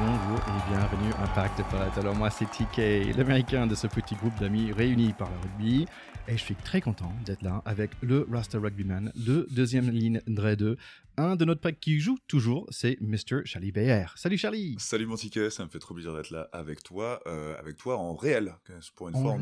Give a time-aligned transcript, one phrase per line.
[0.00, 2.00] bonjour et bienvenue à Impact Pot.
[2.00, 5.86] Alors moi c'est TK, l'américain de ce petit groupe d'amis réunis par le rugby.
[6.26, 10.54] Et je suis très content d'être là avec le Rasta Rugbyman, le deuxième ligne Dre
[10.54, 10.78] 2,
[11.16, 13.44] un de notre pack qui joue toujours, c'est Mr.
[13.44, 14.06] Charlie Bayer.
[14.16, 17.58] Salut Charlie Salut mon ticket, ça me fait trop plaisir d'être là avec toi, euh,
[17.58, 18.54] avec toi en réel.
[18.96, 19.38] Pour une fois,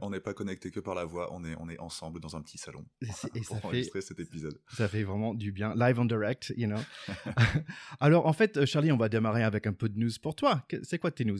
[0.00, 2.42] on n'est pas connecté que par la voix, on est, on est ensemble dans un
[2.42, 3.06] petit salon et,
[3.46, 4.60] pour ça enregistrer cet épisode.
[4.76, 6.80] Ça fait vraiment du bien, live on direct, you know.
[8.00, 10.64] Alors en fait, Charlie, on va démarrer avec un peu de news pour toi.
[10.82, 11.38] C'est quoi tes news?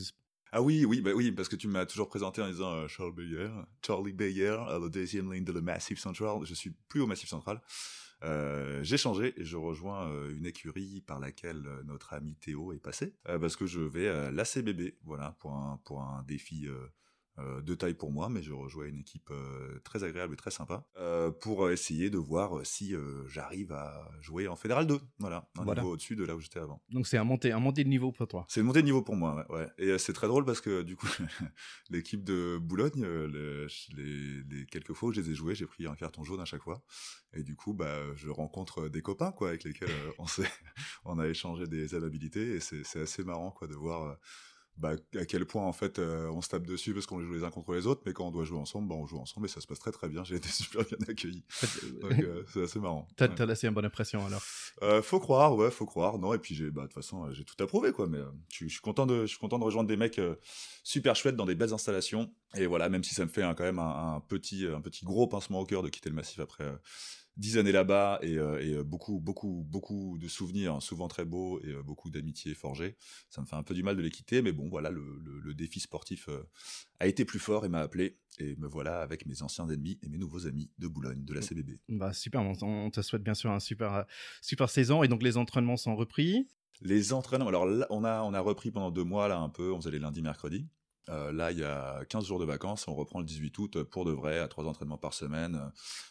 [0.51, 3.11] Ah oui, oui, bah oui, parce que tu m'as toujours présenté en disant euh, Charlie
[3.13, 3.49] Bayer,
[3.85, 6.37] Charlie Bayer, le deuxième ligne de le Massif Central.
[6.43, 7.61] Je suis plus au Massif Central.
[8.23, 12.79] Euh, j'ai changé et je rejoins euh, une écurie par laquelle notre ami Théo est
[12.79, 16.87] passé parce que je vais à l'ACBB, voilà, pour un, pour un défi euh,
[17.37, 20.85] de taille pour moi, mais je rejoins une équipe euh, très agréable et très sympa
[20.97, 22.95] euh, pour essayer de voir si
[23.27, 24.99] j'arrive à jouer en Fédéral 2.
[25.19, 26.81] Voilà, un niveau au-dessus de là où j'étais avant.
[26.89, 28.45] Donc c'est un montée, un montée de niveau pour toi.
[28.49, 29.67] C'est une montée de niveau pour moi, ouais.
[29.77, 31.07] Et c'est très drôle parce que du coup,
[31.89, 36.23] l'équipe de Boulogne, les, quelques fois où je les ai joués, j'ai pris un carton
[36.23, 36.81] jaune à chaque fois.
[37.33, 40.25] Et du coup, bah, je rencontre des copains quoi, avec lesquels on,
[41.05, 44.17] on a échangé des amabilités et c'est assez marrant quoi, de voir
[44.77, 47.43] bah, à quel point en fait euh, on se tape dessus parce qu'on joue les
[47.43, 49.49] uns contre les autres, mais quand on doit jouer ensemble, bah, on joue ensemble et
[49.49, 50.23] ça se passe très très bien.
[50.25, 51.43] J'ai été super bien accueilli.
[52.01, 53.07] Donc euh, c'est assez marrant.
[53.15, 54.41] T'as as laissé une bonne impression alors
[54.83, 56.19] euh, Faut croire, ouais, faut croire.
[56.19, 58.07] Non, et puis bah, de toute façon, j'ai tout approuvé quoi.
[58.07, 58.19] Mais
[58.51, 60.21] je suis content de, je suis content de rejoindre des mecs
[60.83, 62.31] super chouettes dans des belles installations.
[62.55, 65.27] Et voilà, même si ça me fait quand même un, un, petit, un petit gros
[65.27, 66.65] pincement au cœur de quitter le massif après
[67.37, 71.59] dix années là-bas et, euh, euh, beaucoup, beaucoup, beaucoup de souvenirs, hein, souvent très beaux
[71.61, 72.95] et euh, beaucoup d'amitiés forgées.
[73.29, 75.79] Ça me fait un peu du mal de les quitter, mais bon, voilà, le, défi
[75.79, 76.29] sportif
[76.99, 78.19] a été plus fort et m'a appelé.
[78.37, 81.41] Et me voilà avec mes anciens ennemis et mes nouveaux amis de Boulogne, de la
[81.41, 81.79] CBB.
[81.89, 84.05] Bah super, on, te souhaite bien sûr un super,
[84.41, 85.01] super saison.
[85.01, 86.47] Et donc les entraînements sont repris
[86.81, 89.71] Les entraînements, alors là, on a, on a repris pendant deux mois, là, un peu.
[89.71, 90.67] On faisait les lundis, mercredis.
[91.09, 94.05] Euh, là, il y a 15 jours de vacances, on reprend le 18 août pour
[94.05, 95.69] de vrai, à trois entraînements par semaine, euh,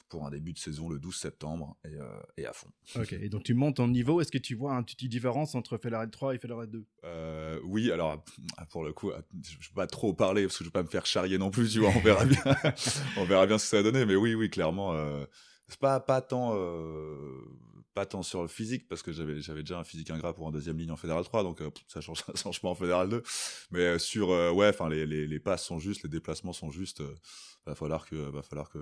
[0.09, 2.69] pour un début de saison le 12 septembre, et, euh, et à fond.
[2.97, 5.77] Ok, et donc tu montes en niveau, est-ce que tu vois une petite différence entre
[5.77, 6.87] Featherhead 3 et Featherhead 2
[7.65, 8.25] Oui, alors
[8.71, 10.83] pour le coup, je ne vais pas trop parler, parce que je ne vais pas
[10.83, 12.43] me faire charrier non plus, tu vois, on verra bien,
[13.19, 14.95] on verra bien ce que ça va donner, mais oui, oui, clairement,
[15.69, 16.55] c'est pas, pas tant
[17.97, 20.51] pas tant sur le physique parce que j'avais j'avais déjà un physique ingrat pour un
[20.53, 23.23] deuxième ligne en fédéral 3 donc euh, ça change ça change pas en fédéral 2
[23.71, 26.71] mais euh, sur euh, ouais enfin les, les, les, passes sont justes les déplacements sont
[26.71, 27.03] justes
[27.65, 28.79] va falloir que va falloir que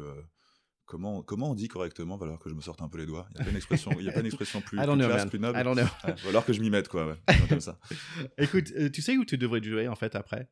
[0.84, 3.28] comment comment on dit correctement va falloir que je me sorte un peu les doigts.
[3.30, 5.26] Il y a pas une expression il y a pas une expression plus, plus classe
[5.26, 5.62] plus noble.
[5.62, 7.16] Va falloir que je m'y mette quoi ouais,
[7.48, 7.78] comme ça.
[8.38, 10.50] Écoute tu sais où tu devrais jouer en fait après?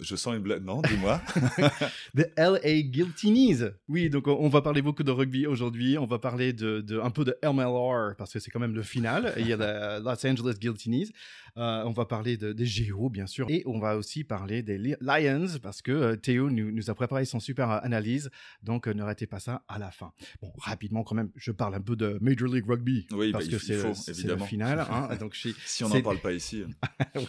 [0.00, 0.62] Je sens une blague.
[0.62, 1.20] Non, dis-moi.
[2.16, 3.56] The LA Guilty
[3.88, 5.98] Oui, donc on va parler beaucoup de rugby aujourd'hui.
[5.98, 9.32] On va parler de, un peu de MLR parce que c'est quand même le final.
[9.38, 11.12] il y a la Los Angeles Guilty
[11.56, 13.46] euh, on va parler de, des Géo, bien sûr.
[13.48, 17.38] Et on va aussi parler des Lions parce que euh, Théo nous, a préparé son
[17.38, 18.30] super analyse.
[18.62, 20.12] Donc euh, ne ratez pas ça à la fin.
[20.42, 23.06] Bon, rapidement quand même, je parle un peu de Major League Rugby.
[23.12, 24.80] Oui, parce bah, que c'est le final.
[24.80, 25.14] Hein.
[25.20, 26.64] donc, si on n'en parle pas ici.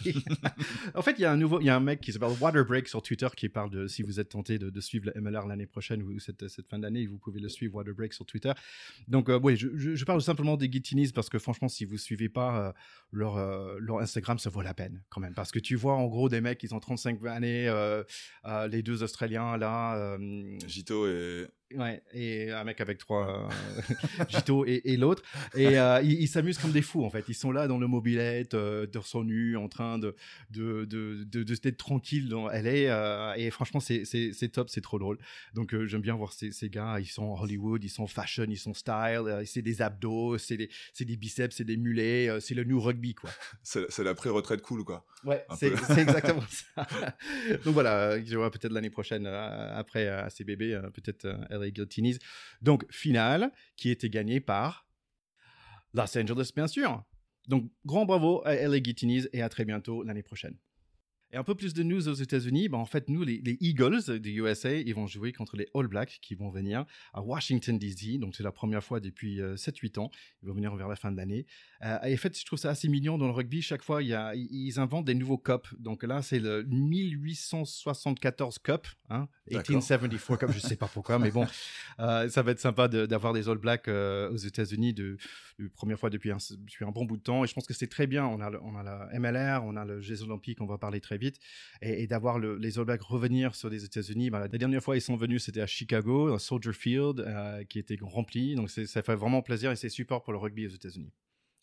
[0.04, 0.24] oui.
[0.94, 3.02] en fait, il y a un nouveau, y a un mec qui s'appelle Waterbreak sur
[3.02, 6.18] Twitter qui parle de si vous êtes tenté de, suivre le MLR l'année prochaine ou
[6.18, 8.52] cette, cette fin d'année, vous pouvez le suivre Waterbreak sur Twitter.
[9.08, 12.74] Donc oui, je, parle simplement des Guitinis parce que franchement, si vous suivez pas
[13.10, 13.36] leur,
[13.80, 15.34] leur Instagram, ça vaut la peine quand même.
[15.34, 18.02] Parce que tu vois en gros des mecs qui ont 35 années, euh,
[18.44, 19.96] euh, les deux Australiens là.
[19.96, 23.48] Euh, Gito et Ouais, et un mec avec trois
[24.28, 25.22] Gito et, et l'autre.
[25.56, 27.24] Et euh, ils s'amusent comme des fous, en fait.
[27.28, 30.14] Ils sont là dans le mobilette, euh, torse nu, en train de,
[30.50, 32.70] de, de, de, de tranquille dans LA.
[32.70, 34.04] Euh, et franchement, c'est
[34.52, 35.18] top, c'est trop drôle.
[35.54, 36.98] Donc, euh, j'aime bien voir ces, ces, gars.
[37.00, 38.94] Ils sont Hollywood, ils sont fashion, ils sont style.
[39.26, 42.28] Euh, c'est des abdos, c'est des, des, biceps, c'est des mulets.
[42.40, 43.30] c'est le new rugby, quoi.
[43.62, 45.04] C'est la pré-retraite cool, quoi.
[45.24, 46.42] Ouais, c'est exactement
[46.76, 46.86] ça.
[47.64, 51.26] Donc voilà, je vois peut-être l'année prochaine, après à ces bébés, peut-être
[51.58, 52.18] LA Guiltinis.
[52.62, 54.86] Donc, finale qui était gagnée par
[55.94, 57.04] Los Angeles, bien sûr.
[57.48, 60.56] Donc, grand bravo à LA Guiltinis et à très bientôt l'année prochaine.
[61.32, 64.40] Et un peu plus de news aux États-Unis, ben en fait, nous, les, Eagles du
[64.40, 68.18] USA, ils vont jouer contre les All Blacks qui vont venir à Washington, D.C.
[68.18, 70.10] Donc, c'est la première fois depuis 7-8 euh, ans.
[70.42, 71.46] Ils vont venir vers la fin de l'année.
[71.84, 73.60] Euh, et en fait, je trouve ça assez mignon dans le rugby.
[73.60, 75.74] Chaque fois, il y a, ils inventent des nouveaux cups.
[75.78, 81.46] Donc là, c'est le 1874 Cup, hein, 1874 Cup, je sais pas pourquoi, mais bon,
[81.98, 85.16] euh, ça va être sympa d'avoir des All Blacks aux États-Unis de,
[85.58, 87.44] de, première fois depuis un, depuis un bon bout de temps.
[87.44, 88.24] Et je pense que c'est très bien.
[88.26, 91.15] On a, on a la MLR, on a le Jeux Olympiques, on va parler très
[91.18, 91.38] vite,
[91.82, 94.30] et, d'avoir les All Blacks revenir sur les États-Unis.
[94.30, 97.78] Bah, la dernière fois ils sont venus, c'était à Chicago, à Soldier Field, euh, qui
[97.78, 98.54] était rempli.
[98.54, 101.12] Donc ça fait vraiment plaisir et c'est support pour le rugby aux États-Unis.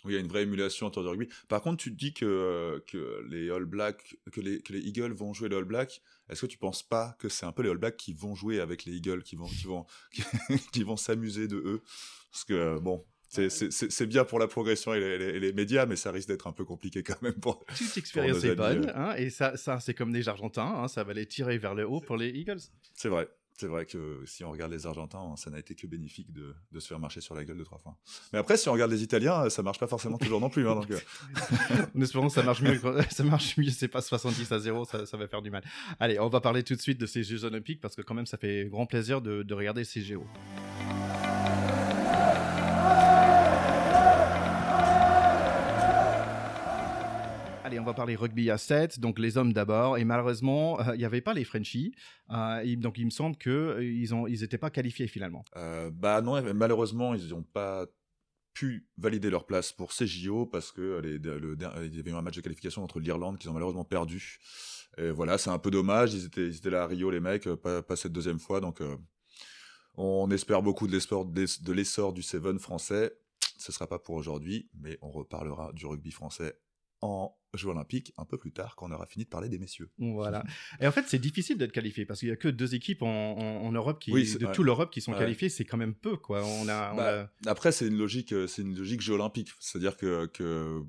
[0.06, 1.30] Oui, il y a une vraie émulation autour du rugby.
[1.48, 5.48] Par contre, tu te dis que, que les All Blacks, que les, Eagles vont jouer
[5.48, 6.02] les All Blacks.
[6.30, 8.60] Est-ce que tu penses pas que c'est un peu les All Blacks qui vont jouer
[8.60, 9.86] avec les Eagles, qui vont, qui vont,
[10.74, 11.82] qui, vont s'amuser de eux?
[12.32, 16.28] Parce que bon, c'est bien pour la progression et les, les, médias, mais ça risque
[16.28, 17.66] d'être un peu compliqué quand même pour.
[17.78, 21.14] Toute expérience est bonne, hein, et ça, ça c'est comme les Argentins, hein, ça va
[21.14, 22.62] les tirer vers le haut pour les Eagles.
[22.94, 23.28] C'est vrai.
[23.56, 26.80] C'est vrai que si on regarde les Argentins, ça n'a été que bénéfique de, de,
[26.80, 27.96] se faire marcher sur la gueule deux, trois fois.
[28.32, 30.68] Mais après, si on regarde les Italiens, ça marche pas forcément toujours non plus.
[30.68, 30.92] Hein, donc...
[30.92, 32.02] en euh.
[32.02, 32.82] espérant que ça marche mieux.
[33.12, 35.64] Ça marche mieux, c'est pas 70 à 0, ça, ça, va faire du mal.
[36.00, 38.26] Allez, on va parler tout de suite de ces Jeux Olympiques parce que quand même,
[38.26, 40.02] ça fait grand plaisir de, de regarder ces
[47.80, 49.98] On va parler rugby à 7, donc les hommes d'abord.
[49.98, 51.94] Et malheureusement, euh, il n'y avait pas les Frenchies.
[52.30, 55.44] Euh, donc il me semble qu'ils euh, ils n'étaient pas qualifiés finalement.
[55.92, 57.86] bah non, malheureusement, ils n'ont pas
[58.54, 62.42] pu valider leur place pour ces JO parce que y avait eu un match de
[62.42, 64.40] qualification entre l'Irlande qu'ils ont malheureusement perdu.
[64.98, 66.14] Et voilà, c'est un peu dommage.
[66.14, 68.62] Ils étaient, ils étaient là à Rio, les mecs, pas, cette deuxième fois.
[68.62, 68.82] Donc,
[69.96, 73.12] on espère beaucoup de l'essor du Seven français.
[73.58, 76.56] Ce sera pas pour aujourd'hui, mais on reparlera du rugby français
[77.04, 79.90] en Jeux Olympiques un peu plus tard quand on aura fini de parler des messieurs.
[79.98, 80.44] Voilà.
[80.80, 83.72] Et en fait, c'est difficile d'être qualifié parce qu'il y a que deux équipes en,
[83.72, 85.50] Europe qui, de toute l'Europe qui sont qualifiées.
[85.50, 86.44] C'est quand même peu, quoi.
[86.46, 89.52] On a, bah, Après, c'est une logique, euh, c'est une logique Jeux Olympiques.
[89.60, 90.82] C'est-à-dire que, que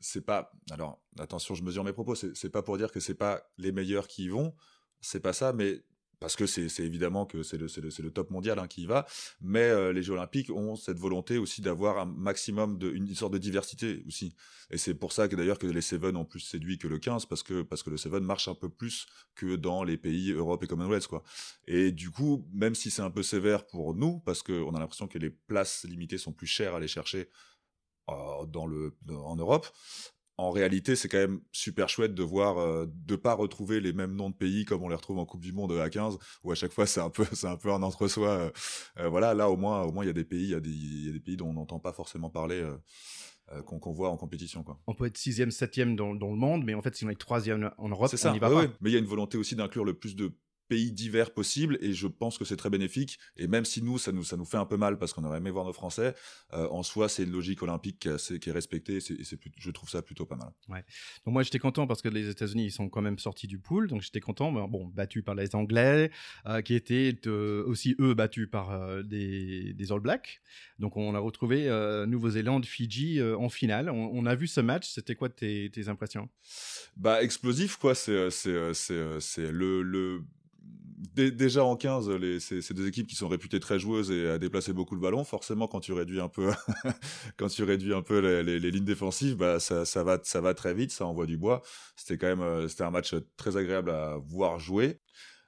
[0.00, 0.52] c'est pas.
[0.70, 2.14] Alors, attention, je mesure mes propos.
[2.14, 4.54] C'est pas pour dire que c'est pas les meilleurs qui y vont.
[5.00, 5.80] C'est pas ça, mais
[6.20, 9.06] parce que c'est évidemment que c'est le, top mondial hein, qui y va,
[9.40, 13.32] mais euh, les Jeux Olympiques ont cette volonté aussi d'avoir un maximum de une sorte
[13.32, 14.34] de diversité aussi.
[14.70, 17.24] Et c'est pour ça que d'ailleurs que les Seven ont plus séduit que le 15
[17.24, 20.62] parce que parce que le Seven marche un peu plus que dans les pays Europe
[20.62, 21.22] et Commonwealth quoi.
[21.66, 25.08] Et du coup, même si c'est un peu sévère pour nous parce qu'on a l'impression
[25.08, 27.30] que les places limitées sont plus chères à aller chercher
[28.10, 29.66] euh, dans le en Europe,
[30.40, 34.16] en réalité, c'est quand même super chouette de voir, euh, de pas retrouver les mêmes
[34.16, 36.54] noms de pays comme on les retrouve en Coupe du Monde à 15, où à
[36.54, 38.28] chaque fois c'est un peu, c'est un peu un entre-soi.
[38.28, 38.50] Euh,
[39.00, 40.60] euh, voilà, là au moins, au moins il y a des pays, il y, a
[41.12, 42.66] des, pays dont on n'entend pas forcément parler.
[43.66, 44.62] qu'on voit en compétition.
[44.62, 44.80] Quoi.
[44.86, 47.20] On peut être sixième, septième dans, dans le monde, mais en fait, si on est
[47.20, 48.30] troisième en Europe, ça.
[48.30, 48.66] on n'y va pas.
[48.80, 50.32] Mais il y a une volonté aussi d'inclure le plus de
[50.70, 53.18] pays divers possibles et je pense que c'est très bénéfique.
[53.36, 55.38] Et même si nous ça nous ça nous fait un peu mal parce qu'on aurait
[55.38, 56.14] aimé voir nos Français
[56.52, 59.70] euh, en soi c'est une logique olympique qui est, qui est respectée et, c'est, je
[59.72, 60.52] trouve ça plutôt pas mal.
[60.68, 60.84] Ouais.
[61.24, 63.88] Donc moi j'étais content parce que les États-Unis ils sont quand même sortis du pool
[63.88, 66.12] donc j'étais content mais bon battus par les Anglais
[66.46, 70.40] euh, qui étaient euh, aussi eux battus par des, des, All Blacks.
[70.78, 71.64] Donc on a retrouvé
[72.06, 73.90] Nouvelle-Zélande Fidji en finale.
[73.90, 74.88] On, a vu ce match.
[74.88, 76.28] C'était quoi tes, tes impressions?
[76.96, 77.96] Bah explosif quoi.
[77.96, 78.70] C'est c'est
[79.20, 80.22] c'est le, le
[81.14, 84.72] déjà en 15, les, c'est, deux équipes qui sont réputées très joueuses et à déplacer
[84.72, 85.24] beaucoup le ballon.
[85.24, 86.50] Forcément, quand tu réduis un peu,
[87.36, 90.74] quand tu réduis un peu les, lignes défensives, bah ça, ça, va, ça va très
[90.74, 91.62] vite, ça envoie du bois.
[91.96, 95.00] C'était quand même, euh, c'était un match très agréable à voir jouer.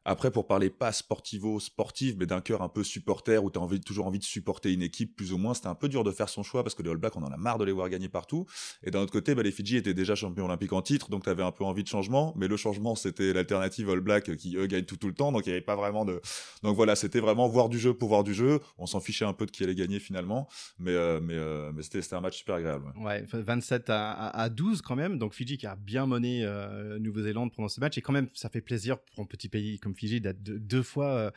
[0.05, 3.63] Après, pour parler pas sportivo, sportif, mais d'un cœur un peu supporter, où tu as
[3.63, 6.11] envie, toujours envie de supporter une équipe, plus ou moins, c'était un peu dur de
[6.11, 7.89] faire son choix parce que les All Blacks, on en a marre de les voir
[7.89, 8.47] gagner partout.
[8.83, 11.31] Et d'un autre côté, bah, les Fidji étaient déjà champions olympiques en titre, donc tu
[11.31, 12.33] avais un peu envie de changement.
[12.37, 15.47] Mais le changement, c'était l'alternative All Black qui, eux, gagnent tout, tout le temps, donc
[15.47, 16.21] il n'y avait pas vraiment de.
[16.63, 18.61] Donc voilà, c'était vraiment voir du jeu pour voir du jeu.
[18.79, 20.49] On s'en fichait un peu de qui allait gagner finalement,
[20.79, 22.93] mais, euh, mais, euh, mais c'était un match super agréable.
[22.97, 27.53] Ouais, 27 à, à, 12 quand même, donc Fidji qui a bien mené euh, Nouvelle-Zélande
[27.55, 30.21] pendant ce match, et quand même, ça fait plaisir pour un petit pays comme Fidji
[30.21, 31.31] d'être deux fois, euh,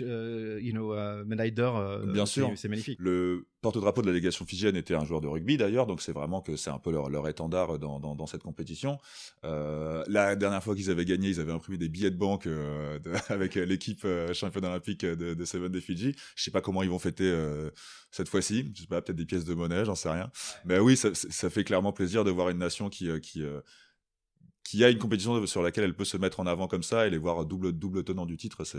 [0.00, 2.00] euh, you know, euh, médaille d'or.
[2.06, 2.98] Bien sûr, c'est magnifique.
[3.00, 6.40] Le porte-drapeau de la délégation fidjienne était un joueur de rugby d'ailleurs, donc c'est vraiment
[6.40, 8.98] que c'est un peu leur, leur étendard dans, dans, cette compétition.
[9.42, 12.48] la dernière fois qu'ils avaient gagné, ils avaient imprimé des billets de banque
[13.28, 16.14] avec l'équipe championne olympique de, de, Seven des Fidji.
[16.36, 17.32] Je sais pas comment ils vont fêter
[18.10, 18.70] cette fois-ci.
[18.74, 20.30] Je sais pas, peut-être des pièces de monnaie, j'en sais rien.
[20.64, 23.42] Mais oui, ça, ça, fait clairement plaisir de voir une nation qui, qui
[24.66, 27.10] qui a une compétition sur laquelle elle peut se mettre en avant comme ça et
[27.10, 28.78] les voir double, double tenant du titre, c'est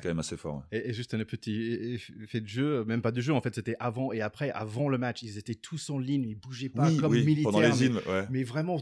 [0.00, 0.62] quand même assez fort.
[0.70, 4.12] Et, juste un petit fait de jeu, même pas de jeu, en fait, c'était avant
[4.12, 5.22] et après, avant le match.
[5.22, 7.50] Ils étaient tous en ligne, ils bougeaient pas comme militaires.
[7.50, 8.80] Pendant les mais, mais, vraiment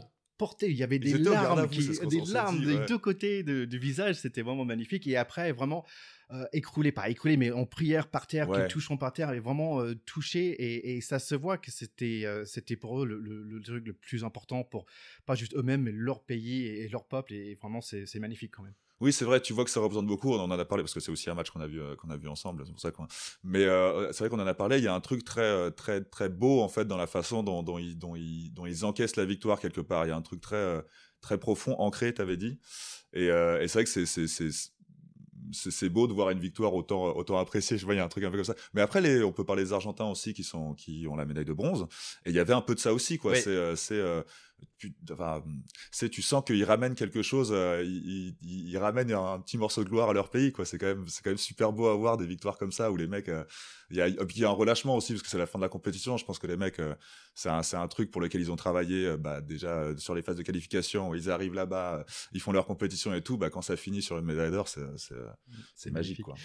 [0.61, 4.15] Il y avait des larmes, des larmes des deux côtés du visage.
[4.15, 5.07] C'était vraiment magnifique.
[5.07, 5.85] Et après, vraiment,
[6.31, 9.81] euh, écroulé, pas écroulé, mais en prière par terre, qui touchant par terre, et vraiment
[9.81, 10.95] euh, touché.
[10.95, 14.63] Et, ça se voit que c'était euh, c'était pour eux le, truc le plus important
[14.63, 14.85] pour
[15.25, 17.33] pas juste eux-mêmes, mais leur pays et, leur peuple.
[17.33, 18.73] Et, vraiment, c'est magnifique quand même.
[19.01, 20.99] Oui, c'est vrai, tu vois que ça représente beaucoup, on en a parlé parce que
[20.99, 22.91] c'est aussi un match qu'on a vu qu'on a vu ensemble, c'est pour ça
[23.43, 23.65] mais
[24.11, 26.61] c'est vrai qu'on en a parlé, il y a un truc très très très beau
[26.61, 29.59] en fait dans la façon dont, dont ils dont ils dont ils encaissent la victoire
[29.59, 30.81] quelque part, il y a un truc très
[31.21, 32.59] très profond, ancré, t'avais dit.
[33.13, 34.51] Et, et c'est vrai que c'est
[35.51, 37.77] c'est beau de voir une victoire autant autant appréciée.
[37.77, 38.55] Je vois il y a un truc un peu comme ça.
[38.73, 41.45] Mais après les, on peut parler des Argentins aussi qui sont qui ont la médaille
[41.45, 41.87] de bronze.
[42.25, 43.35] Et il y avait un peu de ça aussi quoi.
[43.35, 44.23] C'est
[44.77, 45.43] tu, enfin,
[45.91, 49.89] c'est, tu sens qu'ils ramènent quelque chose, euh, ils, ils, ramènent un, petit morceau de
[49.89, 50.65] gloire à leur pays, quoi.
[50.65, 52.97] C'est quand même, c'est quand même super beau à voir des victoires comme ça où
[52.97, 53.43] les mecs, euh,
[53.89, 55.63] il y a, il y a un relâchement aussi parce que c'est la fin de
[55.63, 56.17] la compétition.
[56.17, 56.95] Je pense que les mecs, euh,
[57.35, 60.37] c'est un, c'est un truc pour lequel ils ont travaillé, bah, déjà sur les phases
[60.37, 64.01] de qualification, ils arrivent là-bas, ils font leur compétition et tout, bah, quand ça finit
[64.01, 65.15] sur une médaille d'or, c'est, c'est,
[65.75, 66.35] c'est magique, quoi.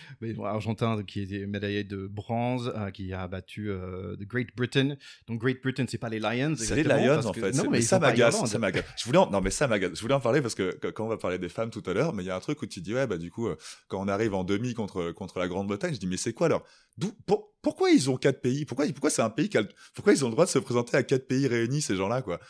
[0.44, 3.70] Argentin qui est médaillé de bronze, qui a battu
[4.18, 4.96] The Great Britain.
[5.26, 6.54] Donc Great Britain, c'est pas les Lions.
[6.56, 7.52] C'est les Lions en fait.
[7.52, 8.84] Non, mais ça m'agace, ça m'agace.
[8.96, 9.30] Je voulais en...
[9.30, 9.92] non mais ça m'agace.
[9.94, 12.12] Je voulais en parler parce que quand on va parler des femmes tout à l'heure,
[12.12, 13.56] mais il y a un truc où tu dis ouais bah du coup euh,
[13.88, 16.64] quand on arrive en demi contre contre la Grande-Bretagne, je dis mais c'est quoi alors?
[16.98, 17.12] D'où
[17.62, 18.64] pourquoi ils ont quatre pays?
[18.64, 19.58] Pourquoi pourquoi c'est un pays qui
[19.94, 22.40] pourquoi ils ont le droit de se présenter à quatre pays réunis ces gens-là quoi?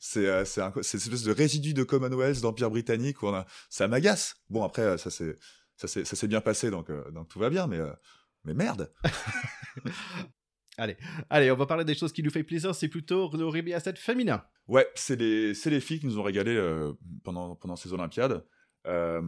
[0.00, 3.86] C'est euh, c'est une espèce de résidu de Commonwealth d'empire britannique où on a ça
[3.88, 4.34] m'agace.
[4.50, 5.36] Bon après euh, ça c'est
[5.76, 7.80] ça s'est bien passé donc donc tout va bien mais
[8.44, 8.92] mais merde.
[10.76, 10.96] Allez,
[11.30, 12.74] allez, on va parler des choses qui nous fait plaisir.
[12.74, 14.42] C'est plutôt le rugby à 7 féminin.
[14.66, 18.44] Ouais, c'est les, les filles qui nous ont régalé euh, pendant, pendant ces Olympiades.
[18.86, 19.22] Euh,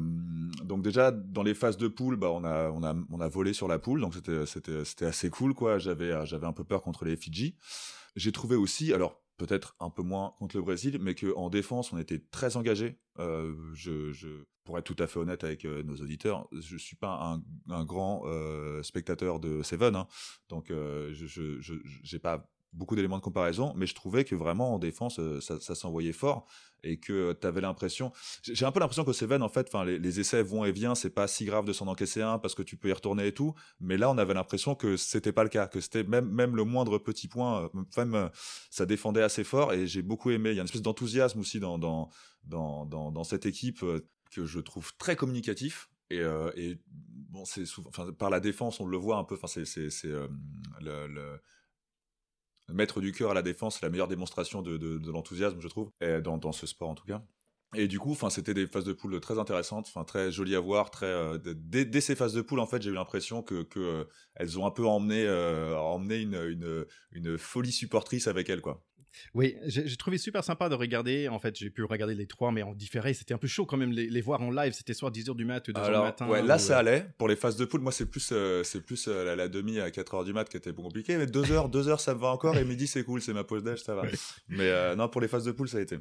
[0.64, 3.54] donc déjà dans les phases de poule, bah on a on a on a volé
[3.54, 5.78] sur la poule, donc c'était assez cool quoi.
[5.78, 7.56] J'avais j'avais un peu peur contre les Fidji.
[8.16, 11.98] J'ai trouvé aussi, alors peut-être un peu moins contre le Brésil, mais qu'en défense, on
[11.98, 12.98] était très engagé.
[13.18, 14.28] Euh, je, je,
[14.64, 18.22] pour être tout à fait honnête avec euh, nos auditeurs, je suis pas un, grand
[18.26, 20.06] euh, spectateur de Seven, hein,
[20.48, 21.60] donc je
[22.02, 25.74] j'ai pas beaucoup d'éléments de comparaison, mais je trouvais que vraiment en défense, euh, ça,
[25.74, 26.46] s'envoyait fort
[26.82, 28.12] et que tu avais l'impression.
[28.42, 31.10] J'ai un peu l'impression que Seven, en fait, les, les essais vont et viennent, c'est
[31.10, 33.54] pas si grave de s'en encaisser un parce que tu peux y retourner et tout,
[33.80, 36.64] mais là, on avait l'impression que c'était pas le cas, que c'était même, même le
[36.64, 38.28] moindre petit point, euh, même euh,
[38.70, 40.50] ça défendait assez fort et j'ai beaucoup aimé.
[40.50, 42.10] Il y a une espèce d'enthousiasme aussi dans, dans,
[42.44, 43.84] dans, cette équipe
[44.30, 46.22] que je trouve très communicatif et,
[47.30, 50.12] bon c'est souvent enfin par la défense on le voit un peu enfin c'est c'est
[50.80, 51.40] le,
[52.68, 56.52] mettre du cœur à la défense, c'est la meilleure démonstration de, l'enthousiasme, je trouve, dans,
[56.52, 57.22] ce sport en tout cas.
[57.74, 60.60] Et du coup, enfin, c'était des phases de poule très intéressantes, enfin très jolies à
[60.60, 64.04] voir, très euh, dès, ces phases de poule, en fait, j'ai eu l'impression que, euh,
[64.34, 68.85] elles ont un peu emmené, euh, emmené une, une, une folie supportrice avec elles, quoi.
[69.34, 71.28] Oui, j'ai trouvé super sympa de regarder.
[71.28, 73.14] En fait, j'ai pu regarder les trois, mais en différé.
[73.14, 74.72] C'était un peu chaud quand même les, les voir en live.
[74.72, 76.28] C'était soit 10h du mat ou 2h du matin.
[76.28, 77.06] Ouais, là, ça allait.
[77.18, 79.88] Pour les phases de poule, moi, c'est plus, euh, c'est plus euh, la, demi à
[79.88, 81.16] 4h du mat qui était compliqué.
[81.16, 82.56] Mais 2h, 2h, ça me va encore.
[82.56, 83.20] Et midi, c'est cool.
[83.20, 84.02] C'est ma pause d'âge, ça va.
[84.48, 85.98] mais euh, non, pour les phases de poule, ça a été.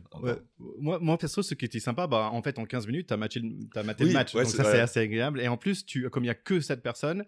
[0.80, 3.42] Moi, moi, perso, ce qui était sympa, bah, en fait, en 15 minutes, t'as maté,
[3.76, 4.34] as maté le match.
[4.34, 5.42] donc ça, c'est assez agréable.
[5.42, 7.26] Et en plus, tu, comme il y a que cette personne,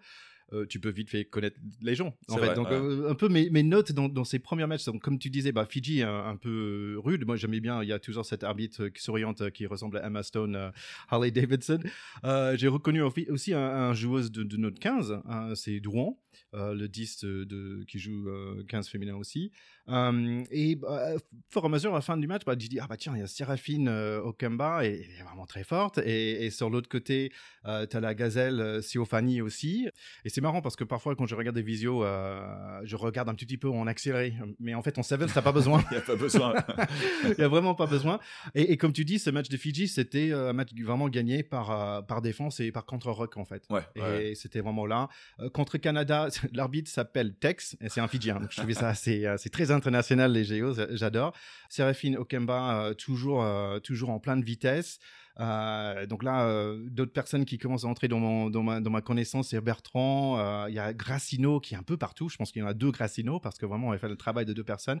[0.52, 2.14] euh, tu peux vite fait connaître les gens.
[2.28, 2.54] En fait.
[2.54, 4.84] donc, euh, un peu mes, mes notes dans, dans, ces premiers matchs.
[4.86, 7.26] Donc, comme tu disais, bah, Fidji un, un peu rude.
[7.26, 7.82] Moi, j'aimais bien.
[7.82, 10.70] Il y a toujours cet arbitre qui souriante qui ressemble à Emma Stone, euh,
[11.08, 11.80] Harley Davidson.
[12.24, 16.16] J'ai reconnu aussi un, un joueuse de, de notre 15, hein, c'est Douan.
[16.54, 18.26] Euh, le 10 de, qui joue
[18.68, 19.52] 15 euh, féminin aussi.
[19.90, 21.12] Euh, et bah,
[21.50, 23.20] fort à mesure, à la fin du match, bah, je dis, ah bah tiens, il
[23.20, 25.98] y a Séraphine Okamba, et elle est vraiment très forte.
[25.98, 27.32] Et, sur l'autre côté,
[27.64, 29.88] tu as la gazelle Siofani aussi.
[30.24, 33.58] Et c'est marrant parce que parfois, quand je regarde des visios, je regarde un petit
[33.58, 34.32] peu en accéléré.
[34.58, 35.84] Mais en fait, en 7, t'as pas besoin.
[35.90, 36.54] Il n'y a pas besoin.
[37.24, 38.20] Il n'y a vraiment pas besoin.
[38.54, 42.22] Et, comme tu dis, ce match de Fidji, c'était un match vraiment gagné par, par
[42.22, 43.64] défense et par contre-rock, en fait.
[43.68, 45.08] Ouais, et c'était vraiment là.
[45.52, 48.40] contre Canada, l'arbitre s'appelle Tex, et c'est un Fidjien.
[48.40, 51.34] Donc je trouvais ça assez, euh, c'est très international les géos, j'adore.
[51.68, 54.98] Séraphine Okemba, euh, toujours, euh, toujours en pleine vitesse.
[55.40, 60.38] Euh, donc là, euh, d'autres personnes qui commencent à entrer dans, ma, connaissance, c'est Bertrand,
[60.38, 62.28] euh, il y a Grassino qui est un peu partout.
[62.28, 64.16] Je pense qu'il y en a deux Grassino parce que vraiment, on a fait le
[64.16, 65.00] travail de deux personnes.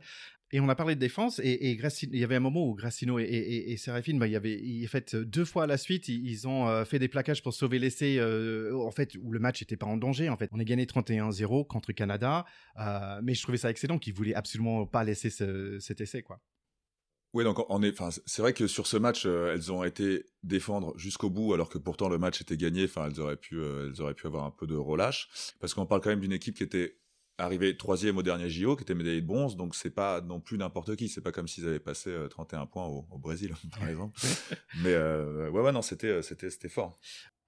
[0.50, 3.18] Et on a parlé de défense et, et il y avait un moment où Grassino
[3.18, 4.26] et, et, et Séraphine, bah,
[4.88, 8.18] fait deux fois à la suite, ils, ont fait des plaquages pour sauver l'essai,
[8.72, 10.30] en fait, où le match n'était pas en danger.
[10.30, 12.46] En fait, on a gagné 31-0 contre Canada,
[13.22, 16.40] mais je trouvais ça excellent qu'ils voulaient absolument pas laisser ce, cet essai, quoi.
[17.34, 20.24] Oui, donc on est, enfin, c'est vrai que sur ce match, euh, elles ont été
[20.42, 22.84] défendre jusqu'au bout, alors que pourtant le match était gagné.
[22.84, 25.28] Enfin, elles auraient pu, euh, elles auraient pu avoir un peu de relâche,
[25.60, 26.96] parce qu'on parle quand même d'une équipe qui était
[27.36, 30.56] arrivée troisième au dernier JO, qui était médaillée de bronze, donc c'est pas non plus
[30.56, 31.08] n'importe qui.
[31.08, 34.18] C'est pas comme s'ils avaient passé 31 euh, points au, Brésil, par exemple.
[34.82, 36.98] Mais ouais, ouais, non, c'était, c'était, c'était fort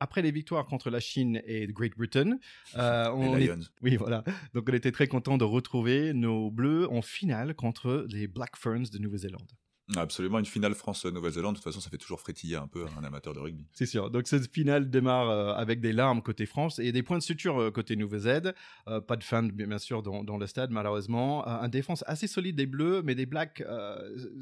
[0.03, 2.39] après les victoires contre la Chine et Great Britain,
[2.75, 3.51] on est...
[3.83, 8.27] oui voilà, donc on était très content de retrouver nos Bleus en finale contre les
[8.27, 9.53] Black Ferns de Nouvelle-Zélande.
[9.97, 13.32] Absolument, une finale France-Nouvelle-Zélande, de toute façon, ça fait toujours frétiller un peu un amateur
[13.32, 13.66] de rugby.
[13.73, 14.11] C'est sûr.
[14.11, 17.61] Donc, cette finale démarre euh, avec des larmes côté France et des points de suture
[17.61, 18.52] euh, côté Nouvelle-Z.
[18.88, 21.47] Euh, pas de fans, bien sûr, dans, le stade, malheureusement.
[21.47, 23.62] un défense assez solide des Bleus, mais des Blacks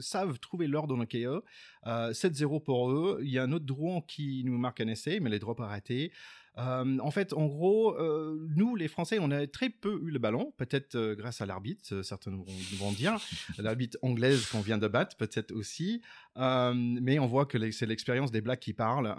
[0.00, 1.42] savent trouver l'ordre dans le KO.
[1.86, 3.20] 7-0 pour eux.
[3.22, 6.12] Il y a un autre Drouan qui nous marque un essai, mais les drops arrêtés.
[6.58, 10.18] Euh, en fait, en gros, euh, nous, les Français, on a très peu eu le
[10.18, 12.44] ballon, peut-être euh, grâce à l'arbitre, certains vont,
[12.78, 13.16] vont dire,
[13.58, 16.02] l'arbitre anglaise qu'on vient de battre, peut-être aussi.
[16.36, 19.14] mais on voit que c'est l'expérience des Blacks qui parle.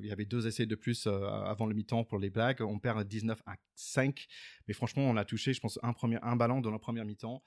[0.00, 2.60] il y avait deux essais de plus avant le mi-temps pour les Blacks.
[2.60, 4.26] On perd 19 à 5,
[4.66, 7.42] mais franchement, on a touché, je pense, un, premier, un ballon dans la première mi-temps.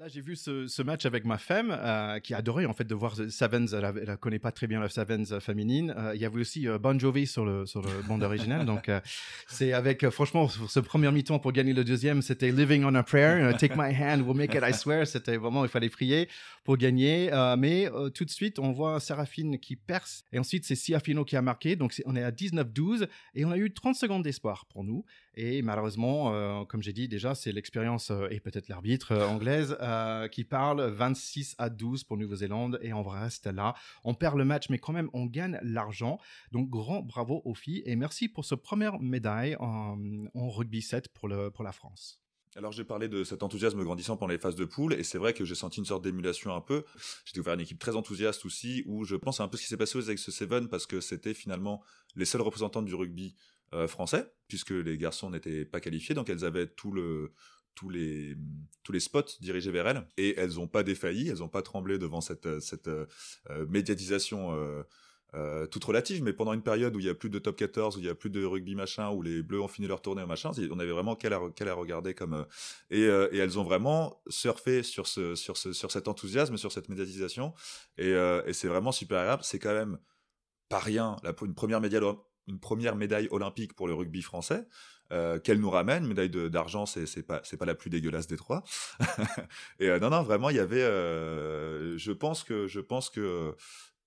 [0.00, 3.14] Là, j'ai vu ce, match avec ma femme euh, qui adorait en fait de voir
[3.28, 3.66] Sevens.
[3.74, 5.94] Elle, ne connaît pas très bien la Sevens euh, féminine.
[5.94, 8.64] Euh, il y avait aussi Bon Jovi sur le sur le bande originale.
[8.64, 8.90] donc
[9.46, 13.52] c'est avec franchement ce premier mi-temps pour gagner le deuxième, c'était Living on a Prayer,
[13.58, 15.06] Take my hand, we'll make it, I swear.
[15.06, 16.30] C'était vraiment il fallait prier
[16.64, 17.30] pour gagner.
[17.58, 21.42] mais tout de suite, on voit Séraphine qui perce et ensuite c'est Siafino qui a
[21.42, 21.76] marqué.
[21.76, 25.04] Donc on est à 19-12 et on a eu 30 secondes d'espoir pour nous.
[25.34, 30.82] Et malheureusement, comme j'ai dit déjà, c'est l'expérience et peut-être l'arbitre anglaise euh, qui parle
[30.82, 33.74] 26 à 12 pour Nouvelle-Zélande et on reste là.
[34.04, 36.18] On perd le match, mais quand même, on gagne l'argent.
[36.52, 39.96] Donc, grand bravo aux filles et merci pour ce première médaille en,
[40.34, 42.20] rugby 7 pour, la France.
[42.56, 45.32] Alors j'ai parlé de cet enthousiasme grandissant pendant les phases de poule et c'est vrai
[45.32, 46.84] que j'ai senti une sorte d'émulation un peu.
[47.24, 49.68] J'ai découvert une équipe très enthousiaste aussi où je pense à un peu ce qui
[49.68, 51.80] s'est passé avec ce Seven parce que c'était finalement
[52.16, 53.36] les seuls représentants du rugby
[53.72, 57.32] euh, français puisque les garçons n'étaient pas qualifiés donc elles avaient tout le
[57.74, 58.36] tous les,
[58.82, 61.98] tous les spots dirigés vers elles, et elles n'ont pas défailli, elles n'ont pas tremblé
[61.98, 63.06] devant cette, cette euh,
[63.68, 64.84] médiatisation
[65.34, 67.96] euh, toute relative, mais pendant une période où il y a plus de top 14,
[67.96, 70.26] où il y a plus de rugby machin, où les Bleus ont fini leur tournée
[70.26, 73.64] machin, on avait vraiment qu'elle à, qu'elle à regarder comme euh, et, et, elles ont
[73.64, 77.54] vraiment surfé sur ce sur ce sur cet enthousiasme, sur cette médiatisation,
[77.96, 79.44] et, et c'est vraiment super agréable.
[79.44, 79.98] C'est quand même
[80.68, 82.00] pas rien, la, une première médaille
[82.50, 84.66] une première médaille olympique pour le rugby français.
[85.12, 86.06] Euh, qu'elle nous ramène.
[86.06, 88.62] Médaille d'argent, c'est pas pas la plus dégueulasse des trois.
[89.80, 93.56] et euh, non non vraiment il y avait, euh, je pense que je pense que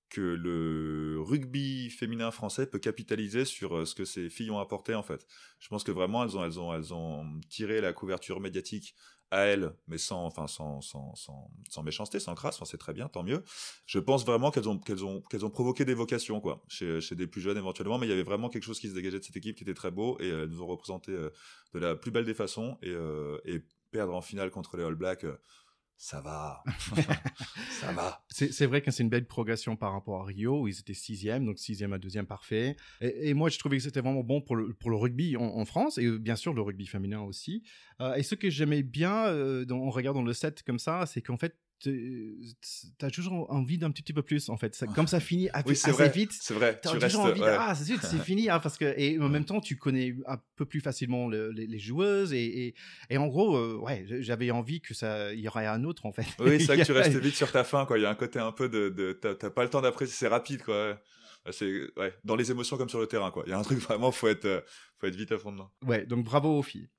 [0.10, 5.04] que le rugby féminin français peut capitaliser sur ce que ces filles ont apporté en
[5.04, 5.28] fait.
[5.60, 8.96] Je pense que vraiment elles ont elles ont elles ont tiré la couverture médiatique
[9.32, 13.24] à elle, mais sans, enfin, sans, sans, sans, méchanceté, sans crasse, c'est très bien, tant
[13.24, 13.44] mieux.
[13.86, 18.06] Je pense vraiment qu'elles ont, provoqué des vocations, quoi, chez, des plus jeunes éventuellement, mais
[18.06, 19.92] il y avait vraiment quelque chose qui se dégageait de cette équipe qui était très
[19.92, 21.30] beau, et elles nous ont représenté euh,
[21.74, 24.96] de la plus belle des façons, et, euh, et perdre en finale contre les All
[24.96, 25.38] Blacks, euh,
[26.04, 26.62] ça va.
[27.80, 28.26] ça va.
[28.28, 31.46] C'est vrai que c'est une belle progression par rapport à Rio, où ils étaient sixième,
[31.46, 32.76] donc sixième à deuxième parfait.
[33.00, 35.98] Et, moi, je trouvais que c'était vraiment bon pour le, pour le rugby en, France,
[35.98, 37.64] et bien sûr le rugby féminin aussi.
[38.02, 41.38] Euh, et ce que j'aimais bien euh, en regardant le set comme ça, c'est qu'en
[41.38, 41.58] fait,
[42.98, 44.84] t'as toujours envie d'un petit, peu plus en fait.
[44.96, 46.80] comme ça finit assez vite, c'est vrai.
[46.82, 49.78] T'as toujours envie, ah c'est c'est fini hein, parce que et en même temps tu
[49.78, 52.74] connais un peu plus facilement les, joueuses et,
[53.10, 56.14] et, en gros euh, ouais j'avais envie que ça il y aurait un autre en
[56.14, 56.26] fait.
[56.40, 57.98] Oui c'est vrai que tu restes vite sur ta fin quoi.
[57.98, 60.28] Il y a un côté un peu de, de t'as pas le temps d'apprécier, c'est
[60.28, 61.00] rapide quoi.
[61.52, 63.44] C'est ouais dans les émotions comme sur le terrain quoi.
[63.46, 64.62] Il y a un truc vraiment faut être euh,
[65.00, 65.72] faut être vite à fond dedans.
[65.86, 66.90] Ouais donc bravo aux filles.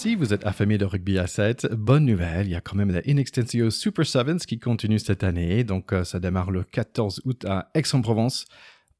[0.00, 2.90] Si vous êtes affamé de rugby à 7, bonne nouvelle, il y a quand même
[2.90, 5.62] la Inextensio Super Sevens qui continue cette année.
[5.62, 8.46] Donc euh, ça démarre le 14 août à Aix-en-Provence.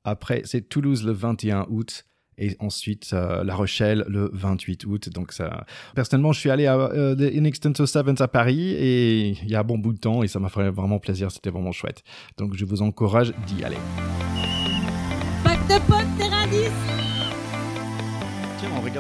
[0.05, 2.05] Après, c'est Toulouse le 21 août
[2.37, 5.09] et ensuite euh, La Rochelle le 28 août.
[5.09, 5.33] Donc
[5.95, 9.79] personnellement, je suis allé à euh, Sevens à Paris et il y a un bon
[9.79, 11.31] bout de temps et ça m'a fait vraiment plaisir.
[11.31, 12.03] C'était vraiment chouette.
[12.37, 13.79] Donc je vous encourage d'y aller.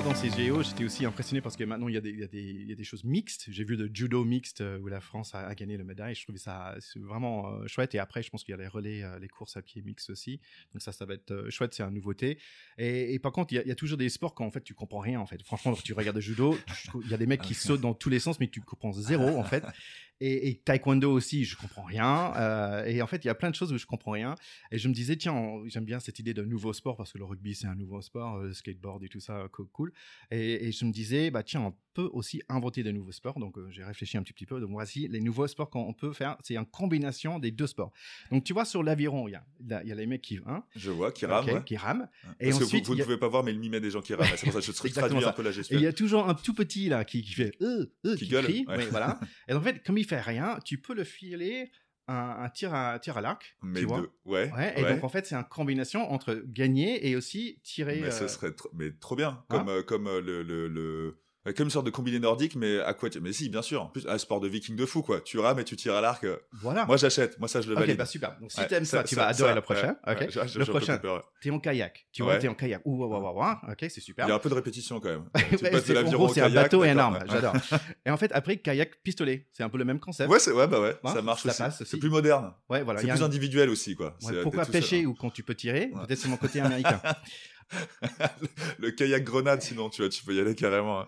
[0.00, 2.22] Regardant ces JO, j'étais aussi impressionné parce que maintenant il y a des, il y
[2.22, 3.48] a des, il y a des choses mixtes.
[3.50, 6.14] J'ai vu le judo mixte euh, où la France a, gagné le médaille.
[6.14, 7.94] Je trouvais ça vraiment euh, chouette.
[7.94, 10.08] Et après, je pense qu'il y a les relais, euh, les courses à pied mixtes
[10.08, 10.40] aussi.
[10.72, 11.74] Donc ça, ça va être chouette.
[11.74, 12.38] C'est une nouveauté.
[12.78, 15.20] Et, par contre, il y, a, toujours des sports quand en fait tu comprends rien.
[15.20, 16.56] En fait, franchement, tu regardes le judo,
[17.04, 19.36] il y a des mecs qui sautent dans tous les sens, mais tu comprends zéro
[19.36, 19.64] en fait.
[20.20, 22.34] Et, taekwondo aussi, je comprends rien.
[22.36, 24.34] Euh, et en fait, il y a plein de choses où je comprends rien.
[24.70, 27.24] Et je me disais, tiens, j'aime bien cette idée de nouveau sport parce que le
[27.24, 29.92] rugby, c'est un nouveau sport, le skateboard et tout ça, cool.
[30.30, 33.38] Et, et, je me disais, bah tiens, peut aussi inventer de nouveaux sports.
[33.38, 34.60] Donc, euh, j'ai réfléchi un petit, petit peu.
[34.60, 36.36] Donc, voici les nouveaux sports qu'on peut faire.
[36.42, 37.92] C'est une combinaison des deux sports.
[38.30, 40.38] Donc, tu vois, sur l'aviron, il y a, y a les mecs qui.
[40.46, 41.64] Hein, je vois, qui rament.
[41.64, 42.08] Qui rament.
[42.38, 44.14] Et Parce ensuite, que vous, ne pouvez pas voir, mais il mimait des gens qui
[44.14, 44.28] rament.
[44.36, 45.76] C'est pour ça que je traduis un peu la gestion.
[45.76, 47.52] Et il y a toujours un tout petit là qui, qui fait.
[47.60, 48.44] Euh, euh, qui, gueule.
[48.44, 49.18] Crie, voilà.
[49.48, 51.70] et en fait, comme il fait rien, tu peux le filer
[52.08, 53.56] un, tir à, tir à l'arc.
[53.62, 57.60] Mais tu vois ouais, Et donc, en fait, c'est une combinaison entre gagner et aussi
[57.62, 58.00] tirer.
[58.02, 59.44] Mais ce serait mais trop bien.
[59.48, 61.12] Comme, hein comme le, le, le Euh,
[61.56, 63.22] Comme une sorte de combiné nordique, mais aquatique.
[63.22, 63.82] Mais si, bien sûr.
[63.82, 65.22] En plus, un sport de viking de fou, quoi.
[65.22, 66.22] Tu rames et tu tires à l'arc.
[66.24, 66.84] euh, Voilà.
[66.84, 67.38] Moi, j'achète.
[67.38, 67.96] Moi, ça, je le ok, valide.
[67.96, 68.36] bah super.
[68.40, 69.96] Donc si Ouais, t'aimes ça, ça- tu ça- vas adorer ça, le prochain.
[70.06, 70.54] ouais, ok.
[70.56, 71.00] le prochain,
[71.40, 72.06] t'es en kayak.
[72.12, 72.82] Tu vois, t'es en kayak.
[72.84, 73.70] Ouh, ouh, ouh, ouh.
[73.72, 74.26] Ok, c'est super.
[74.26, 75.24] Il y a un peu de répétition quand même.
[75.50, 77.18] Tu c'est- en gros, c'est un bateau et un arme.
[77.26, 77.54] J'adore.
[78.06, 79.48] et en fait, après, kayak pistolet.
[79.52, 80.30] C'est un peu le même concept.
[80.30, 81.84] Ouais, ouais, bah ouais, Hein, ça marche ça aussi.
[81.86, 82.52] C'est plus moderne.
[82.68, 83.00] Ouais, voilà.
[83.00, 84.16] c'est plus individuel aussi, quoi.
[84.30, 85.06] Euh, pourquoi pêcher hein.
[85.06, 85.90] ou quand tu peux tirer.
[86.06, 87.00] Peut-être c'est mon côté américain.
[88.78, 91.00] Le kayak grenade, sinon, tu vois, tu peux y aller carrément.
[91.00, 91.06] hein.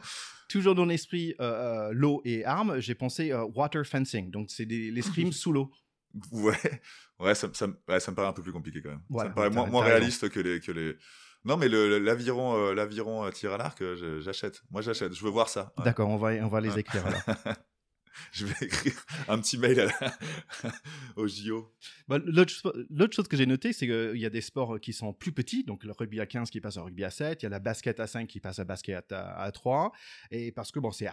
[0.48, 4.30] Toujours dans l'esprit euh, euh, l'eau et armes, j'ai pensé euh, water fencing.
[4.30, 5.70] Donc, c'est l'escrime sous l'eau.
[6.30, 6.54] Ouais,
[7.20, 9.00] ouais, ça, ça, ouais, ça me paraît un peu plus compliqué quand même.
[9.08, 10.96] Voilà, ça me paraît moins, moins réaliste que les, que les.
[11.44, 13.82] Non, mais l'aviron, euh, l'aviron tir à l'arc,
[14.20, 14.62] j'achète.
[14.70, 15.14] Moi, j'achète.
[15.14, 15.72] Je veux voir ça.
[15.78, 15.84] Ouais.
[15.84, 17.22] D'accord, on va, on va les écrire alors.
[18.32, 20.16] Je vais écrire un petit mail à la-
[21.16, 21.72] au JO.
[22.08, 24.92] Bah, L'autre cho- l'autre chose que j'ai noté, c'est qu'il y a des sports qui
[24.92, 27.44] sont plus petits, donc le rugby à 15 qui passe au rugby à 7, il
[27.44, 29.92] y a la basket à 5 qui passe à basket à, à 3,
[30.30, 31.08] et parce que bon, c'est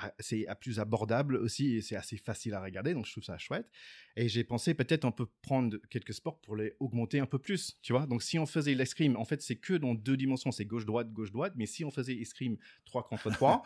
[0.61, 3.67] plus abordable aussi, et c'est assez facile à regarder, donc je trouve ça chouette.
[4.15, 7.77] Et j'ai pensé peut-être on peut prendre quelques sports pour les augmenter un peu plus,
[7.81, 8.05] tu vois.
[8.05, 11.53] Donc si on faisait l'escrime, en fait c'est que dans deux dimensions, c'est gauche-droite, gauche-droite,
[11.55, 13.63] mais si on faisait escrime 3 contre 3,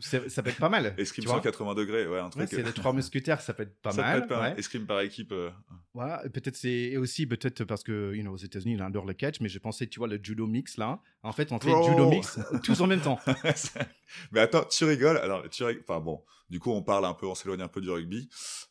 [0.00, 0.94] c'est- ça peut être pas mal.
[0.98, 1.36] Escrime tu vois.
[1.36, 2.47] 180 degrés, ouais, un Ouais, truc.
[2.56, 4.16] C'est les trois mousquetaires, ça peut être pas ça mal.
[4.18, 4.58] peut être pas ouais.
[4.58, 5.32] Escrime par équipe.
[5.32, 5.50] euh,
[5.94, 9.14] Voilà, peut-être c'est et aussi peut-être parce que you know, aux États-Unis ils adorent le
[9.14, 11.00] catch, mais je pensais tu vois le judo mix là.
[11.22, 11.82] En fait, on fait Bro.
[11.88, 13.18] judo mix tous en même temps.
[14.32, 15.18] Mais attends, tu rigoles?
[15.18, 15.82] Alors, tu rigoles.
[15.86, 18.28] Enfin bon, du coup, on parle un peu, on s'éloigne un peu du rugby.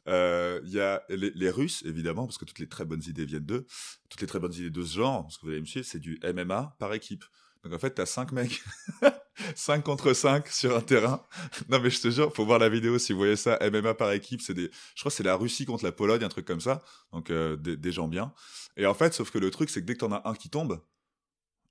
[0.07, 3.25] Euh, Il y a les, les Russes, évidemment, parce que toutes les très bonnes idées
[3.25, 3.67] viennent d'eux.
[4.09, 5.99] Toutes les très bonnes idées de ce genre, parce que vous allez me suivre, c'est
[5.99, 7.23] du MMA par équipe.
[7.63, 8.61] Donc en fait, t'as 5 mecs,
[9.55, 11.23] 5 contre 5 sur un terrain.
[11.69, 14.11] Non mais je te jure, faut voir la vidéo si vous voyez ça, MMA par
[14.11, 16.61] équipe, c'est des, je crois que c'est la Russie contre la Pologne, un truc comme
[16.61, 16.81] ça.
[17.13, 18.33] Donc euh, des, des gens bien.
[18.75, 20.49] Et en fait, sauf que le truc, c'est que dès que t'en as un qui
[20.49, 20.79] tombe,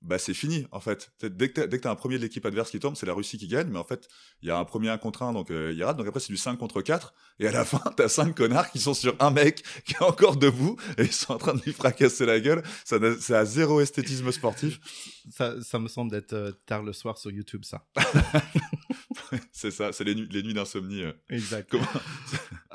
[0.07, 1.11] bah c'est fini en fait.
[1.21, 3.47] Dès que que t'as un premier de l'équipe adverse qui tombe, c'est la Russie qui
[3.47, 4.07] gagne, mais en fait,
[4.41, 6.31] il y a un premier 1 contre 1, donc euh, il rate, donc après c'est
[6.33, 9.29] du 5 contre 4, et à la fin, t'as 5 connards qui sont sur un
[9.31, 12.63] mec qui est encore debout, et ils sont en train de lui fracasser la gueule.
[12.85, 14.79] Ça, c'est à zéro esthétisme sportif.
[15.29, 17.85] Ça, ça me semble d'être euh, tard le soir sur YouTube ça.
[19.51, 21.03] c'est ça, c'est les, nuits- les nuits d'insomnie.
[21.03, 21.11] euh.
[21.29, 21.69] Exact.
[21.69, 21.83] Comment-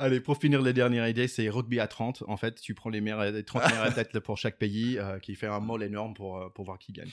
[0.03, 2.25] Allez, pour finir les dernières idées, c'est rugby à 30.
[2.27, 5.37] En fait, tu prends les, meilleurs, les 30 meilleures têtes pour chaque pays euh, qui
[5.37, 7.11] fait un molle énorme pour, euh, pour voir qui gagne.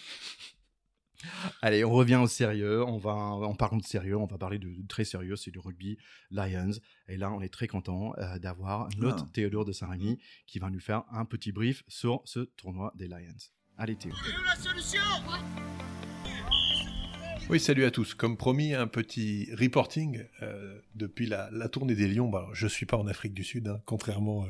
[1.61, 2.83] Allez, on revient au sérieux.
[2.83, 5.59] On va, en parlant de sérieux, on va parler de, de très sérieux, c'est du
[5.59, 5.99] rugby
[6.31, 6.71] Lions.
[7.07, 9.31] Et là, on est très content euh, d'avoir notre Ah.
[9.33, 13.37] Théodore de Saint-Rémy qui va nous faire un petit brief sur ce tournoi des Lions.
[13.77, 14.13] Allez, Théo.
[17.49, 18.13] Oui, salut à tous.
[18.13, 22.29] Comme promis, un petit reporting euh, depuis la, tournée des Lions.
[22.29, 24.49] Bah, je suis pas en Afrique du Sud, hein, contrairement euh,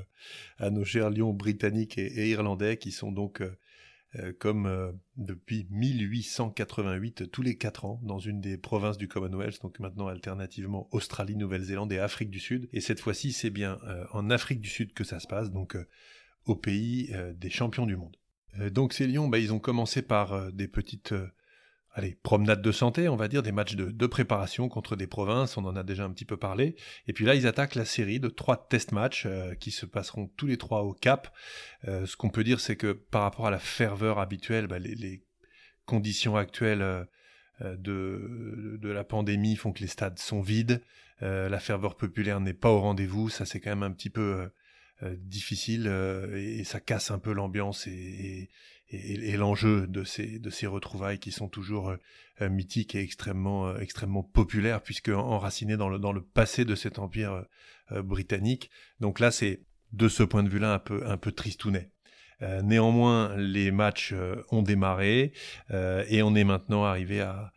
[0.57, 7.41] à nos chers Lions britanniques et, irlandais qui sont donc, euh, comme depuis 1888, tous
[7.41, 11.99] les quatre ans, dans une des provinces du Commonwealth, donc maintenant alternativement Australie, Nouvelle-Zélande et
[11.99, 12.67] Afrique du Sud.
[12.73, 13.79] Et cette fois-ci, c'est bien
[14.11, 15.77] en Afrique du Sud que ça se passe, donc
[16.43, 18.17] au pays des champions du monde.
[18.71, 21.13] Donc ces Lions, bah, ils ont commencé par des petites...
[21.93, 25.65] allez, promenade de santé, on va dire, des matchs de, préparation contre des provinces, on
[25.65, 26.75] en a déjà un petit peu parlé.
[27.07, 30.27] Et puis là, ils attaquent la série de trois test matchs euh, qui se passeront
[30.37, 31.33] tous les trois au Cap.
[31.87, 35.23] Euh, ce qu'on peut dire, c'est que par rapport à la ferveur habituelle, bah, les,
[35.85, 37.05] conditions actuelles euh,
[37.61, 40.81] de, la pandémie font que les stades sont vides.
[41.21, 43.27] La ferveur populaire n'est pas au rendez-vous.
[43.27, 44.49] Ça, c'est quand même un petit peu
[45.17, 45.87] difficile
[46.33, 48.49] et, ça casse un peu l'ambiance et,
[48.91, 51.97] et, l'enjeu de ces, de ces retrouvailles qui sont toujours euh,
[52.41, 56.75] euh, mythiques et extrêmement, euh, extrêmement populaires, puisque enracinés dans le, dans le passé de
[56.75, 57.45] cet empire
[57.91, 58.69] britannique.
[58.99, 61.91] Donc là, c'est de ce point de vue-là un peu, un peu tristounet.
[62.63, 64.13] Néanmoins, les matchs
[64.51, 65.33] ont démarré
[65.71, 67.51] et on est maintenant arrivé à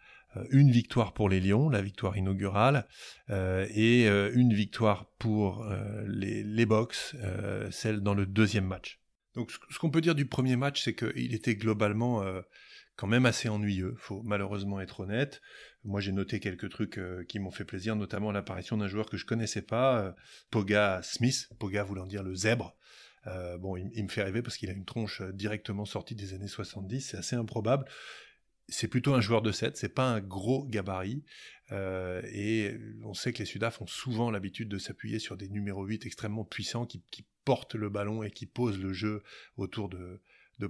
[0.50, 2.88] une victoire pour les Lions, la victoire inaugurale,
[3.28, 5.66] et une victoire pour
[6.08, 7.14] les, les Box,
[7.70, 9.01] celle dans le deuxième match.
[9.34, 12.42] Donc ce, qu'on peut dire du premier match, c'est qu'il était globalement euh,
[12.96, 15.40] quand même assez ennuyeux, faut malheureusement être honnête.
[15.84, 19.16] Moi j'ai noté quelques trucs euh, qui m'ont fait plaisir, notamment l'apparition d'un joueur que
[19.16, 20.12] je connaissais pas, euh,
[20.50, 22.76] Poga Smith, Poga voulant dire le zèbre.
[23.26, 26.48] Euh, bon, il, me fait rêver parce qu'il a une tronche directement sortie des années
[26.48, 27.86] 70, c'est assez improbable.
[28.68, 31.24] C'est plutôt un joueur de 7, c'est pas un gros gabarit.
[31.70, 36.04] Et on sait que les Sudaf ont souvent l'habitude de s'appuyer sur des numéros 8
[36.04, 37.02] extrêmement puissants qui,
[37.44, 39.22] portent le ballon et qui posent le jeu
[39.56, 40.20] autour de,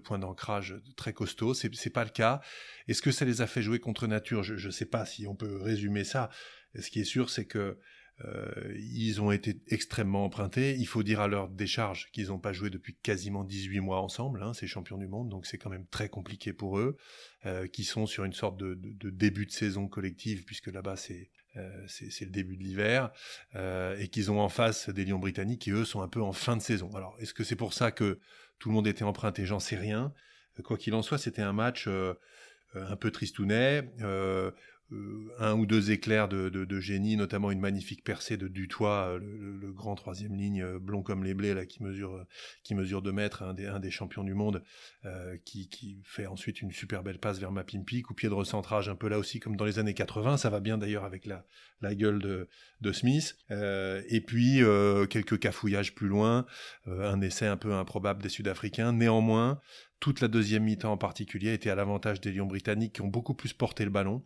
[0.05, 1.55] points d'ancrage très costauds.
[1.55, 2.41] C'est, c'est pas le cas.
[2.89, 4.43] Est-ce que ça les a fait jouer contre nature?
[4.43, 6.31] Je ne sais pas si on peut résumer ça.
[6.79, 7.79] Ce qui est sûr, c'est que
[8.25, 10.77] euh, ils ont été extrêmement empruntés.
[10.79, 14.43] Il faut dire à leur décharge qu'ils n'ont pas joué depuis quasiment 18 mois ensemble,
[14.43, 16.97] hein, ces champions du monde, donc c'est quand même très compliqué pour eux,
[17.47, 21.31] euh, qui sont sur une sorte de, de, début de saison collective, puisque là-bas c'est
[21.87, 23.11] c'est le début de l'hiver,
[23.55, 26.57] et qu'ils ont en face des Lions britanniques qui, eux, sont un peu en fin
[26.57, 26.91] de saison.
[26.95, 28.19] Alors, est-ce que c'est pour ça que
[28.59, 30.13] tout le monde était emprunté J'en sais rien?
[30.65, 31.89] Quoi qu'il en soit, c'était un match
[32.75, 33.91] un peu tristounet.
[34.93, 39.19] Euh, un ou deux éclairs de, génie, notamment une magnifique percée de Dutoit, euh,
[39.61, 42.25] le, grand troisième ligne euh, blond comme les blés là qui mesure
[42.63, 44.63] qui mesure 2 mètres, un des, champions du monde,
[45.45, 49.09] qui, fait ensuite une super belle passe vers Mapimpi, coup pied de recentrage un peu
[49.09, 51.45] là aussi comme dans les années 80, ça va bien d'ailleurs avec la,
[51.95, 52.49] gueule de,
[52.81, 54.61] de Smith, et puis
[55.11, 56.47] quelques cafouillages plus loin,
[56.87, 59.61] un essai un peu improbable des Sud-Africains, néanmoins
[60.03, 63.35] toute la deuxième mi-temps en particulier était à l'avantage des Lions britanniques qui ont beaucoup
[63.35, 64.25] plus porté le ballon.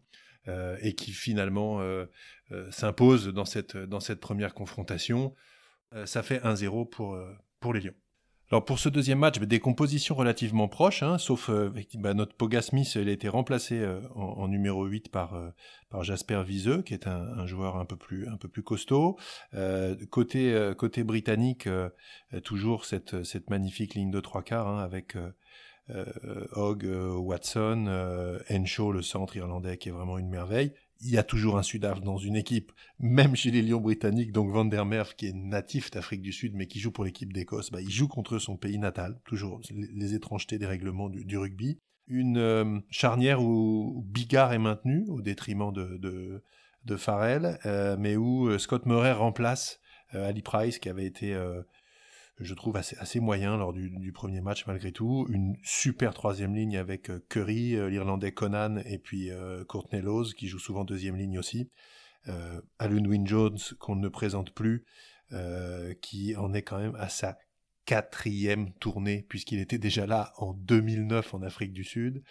[0.48, 2.06] Euh, et qui finalement euh,
[2.52, 5.34] euh, s'impose dans cette, dans cette première confrontation.
[6.04, 7.18] ça fait 1-0 pour,
[7.58, 7.94] pour les Lions.
[8.52, 11.50] Alors pour ce deuxième match, bah, des compositions relativement proches, hein, sauf
[11.94, 15.36] bah, notre Poga Smith, il a été remplacé en, numéro 8 par,
[15.88, 19.16] par Jasper Viseux, qui est un, joueur un peu plus, un peu plus costaud.
[20.10, 21.68] côté, côté britannique,
[22.44, 25.30] toujours cette, cette magnifique ligne de trois quarts hein, avec euh,
[26.52, 30.72] Hogg, euh, Watson, euh, Henshaw, le centre irlandais qui est vraiment une merveille.
[31.00, 34.50] Il y a toujours un Sudaf dans une équipe, même chez les Lions britanniques, donc
[34.50, 37.70] Van der Merwe qui est natif d'Afrique du Sud mais qui joue pour l'équipe d'Écosse,
[37.70, 41.78] bah, il joue contre son pays natal, toujours les étrangetés des règlements du, rugby.
[42.08, 46.42] Une charnière où Bigard est maintenu au détriment de, de,
[46.84, 47.58] de Farrell,
[47.98, 49.80] mais où Scott Murray remplace
[50.12, 51.36] Ali Price qui avait été
[52.38, 55.26] je trouve assez, moyen lors du, premier match malgré tout.
[55.30, 60.34] Une super troisième ligne avec euh, Curry, euh, l'Irlandais Conan et puis euh, Courtney Lowes
[60.34, 61.70] qui joue souvent deuxième ligne aussi.
[62.80, 64.84] Alun Wynne Jones qu'on ne présente plus,
[66.02, 67.38] qui en est quand même à sa
[67.86, 72.22] quatrième tournée, puisqu'il était déjà là en 2009 en Afrique du Sud.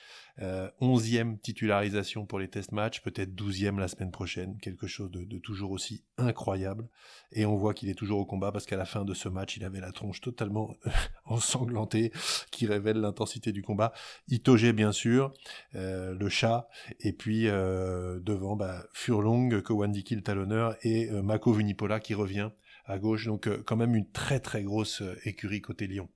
[0.42, 5.38] Euh, onzième titularisation pour les test matchs, peut-être douzième la semaine prochaine, quelque chose de,
[5.40, 6.90] toujours aussi incroyable.
[7.32, 9.56] Et on voit qu'il est toujours au combat parce qu'à la fin de ce match,
[9.56, 10.76] il avait la tronche totalement
[11.26, 12.12] ensanglantée,
[12.52, 13.94] qui révèle l'intensité du combat.
[14.28, 15.32] Itoge, bien sûr,
[15.76, 16.68] euh, le chat,
[17.00, 22.50] et puis euh, devant bah, Furlong, Kowandiki le talonneur, et Mako Vunipola qui revient
[22.86, 23.26] à gauche.
[23.26, 26.10] Donc euh, quand même une très très grosse euh, écurie côté Lyon.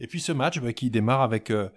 [0.00, 1.68] Et puis ce match bah, qui démarre avec euh,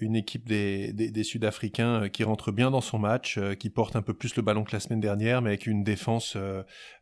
[0.00, 4.36] une équipe des, Sud-Africains qui rentre bien dans son match, qui porte un peu plus
[4.36, 6.36] le ballon que la semaine dernière, mais avec une défense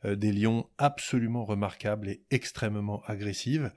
[0.05, 3.73] des Lions absolument remarquable et extrêmement agressive.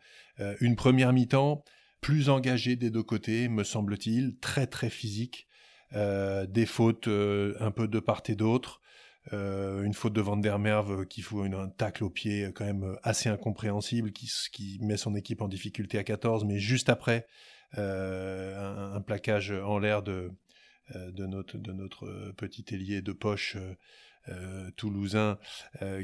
[0.62, 1.64] une première mi-temps
[2.02, 5.48] plus engagée des deux côtés, me semble-t-il, très très physique,
[5.92, 8.80] des fautes un peu de part et d'autre.
[9.34, 12.52] Euh, une faute de Van der Merve qui fout une, un tacle au pied euh,
[12.52, 16.60] quand même euh, assez incompréhensible, qui, qui, met son équipe en difficulté à 14, mais
[16.60, 17.28] juste après,
[17.78, 20.32] un, un, plaquage en l'air de,
[20.96, 23.58] de, notre, de notre petit ailier de poche
[24.28, 25.38] euh, toulousain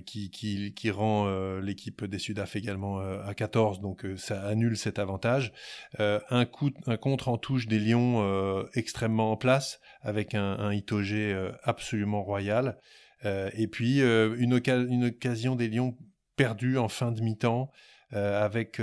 [0.06, 5.54] qui, qui, qui, rend l'équipe des Sudaf également à 14, donc ça annule cet avantage.
[5.98, 11.36] un, coup, un contre en touche des Lions extrêmement en place, avec un, un Itogé
[11.64, 12.78] absolument royal.
[13.24, 15.96] Euh, et puis euh, une, occasion des Lions
[16.36, 17.72] perdue en fin de mi-temps
[18.14, 18.82] euh, avec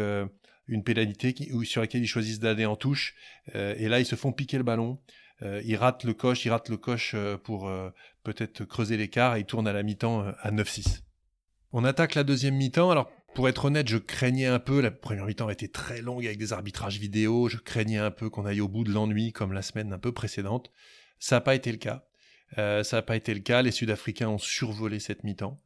[0.69, 3.15] une pénalité sur laquelle ils choisissent d'aller en touche.
[3.55, 4.99] et là, ils se font piquer le ballon.
[5.43, 7.15] ils ratent le coche, ils ratent le coche
[7.45, 7.71] pour
[8.23, 11.03] peut-être creuser l'écart et ils tournent à la mi-temps à 9-6.
[11.73, 12.91] On attaque la deuxième mi-temps.
[12.91, 14.81] Alors, pour être honnête, je craignais un peu.
[14.81, 17.49] La première mi-temps a été très longue avec des arbitrages vidéo.
[17.49, 20.13] Je craignais un peu qu'on aille au bout de l'ennui comme la semaine un peu
[20.13, 20.71] précédente.
[21.19, 22.07] Ça n'a pas été le cas.
[22.59, 23.63] Euh, ça n'a pas été le cas.
[23.63, 25.59] Les Sud-Africains ont survolé cette mi-temps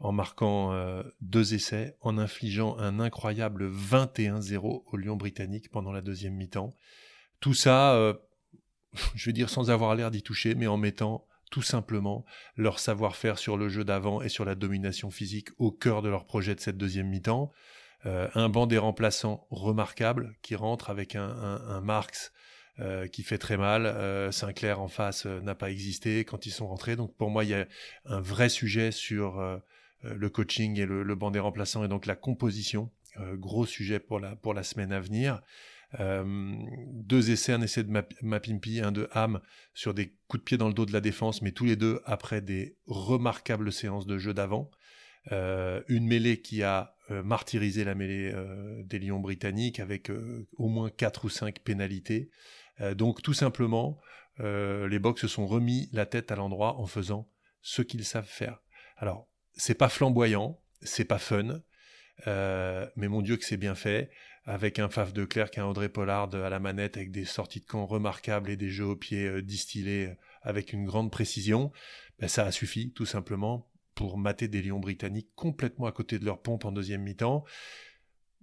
[0.00, 6.02] en marquant euh, deux essais, en infligeant un incroyable 21-0 au Lyon britannique pendant la
[6.02, 6.74] deuxième mi-temps.
[7.40, 8.14] Tout ça, euh,
[9.14, 12.24] je veux dire sans avoir l'air d'y toucher, mais en mettant tout simplement
[12.56, 16.26] leur savoir-faire sur le jeu d'avant et sur la domination physique au cœur de leur
[16.26, 17.52] projet de cette deuxième mi-temps.
[18.04, 22.32] un banc des remplaçants remarquable qui rentre avec un, un Marx
[22.80, 23.86] euh, qui fait très mal.
[23.86, 26.96] Euh, Sinclair en face euh, n'a pas existé quand ils sont rentrés.
[26.96, 27.68] Donc pour moi, il y a
[28.04, 29.60] un vrai sujet sur
[30.02, 32.90] le coaching et le, banc des remplaçants et donc la composition.
[33.34, 35.40] gros sujet pour la, pour la semaine à venir.
[36.00, 39.40] deux essais, un essai de Mapimpi, un de Ham
[39.72, 42.00] sur des coups de pied dans le dos de la défense, mais tous les deux
[42.06, 44.68] après des remarquables séances de jeu d'avant.
[45.30, 48.34] une mêlée qui a martyrisé la mêlée
[48.84, 50.10] des Lions britanniques avec
[50.56, 52.30] au moins quatre ou cinq pénalités.
[52.80, 54.00] Euh, donc tout simplement,
[54.40, 57.28] euh, les Box se sont remis la tête à l'endroit en faisant
[57.62, 58.60] ce qu'ils savent faire.
[58.96, 61.60] Alors, c'est pas flamboyant, c'est pas fun,
[62.26, 64.10] euh, mais mon Dieu que c'est bien fait,
[64.44, 67.66] avec un Faf de Clerc, un Audrey Pollard à la manette, avec des sorties de
[67.66, 71.72] camp remarquables et des jeux au pied distillés avec une grande précision,
[72.18, 76.24] ben, ça a suffi tout simplement pour mater des Lions britanniques complètement à côté de
[76.24, 77.44] leur pompe en deuxième mi-temps.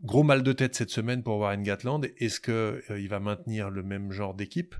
[0.04, 2.10] Gros mal de tête cette semaine pour Warren Gatland.
[2.18, 4.74] Est-ce qu'il euh, va maintenir le même genre d'équipe?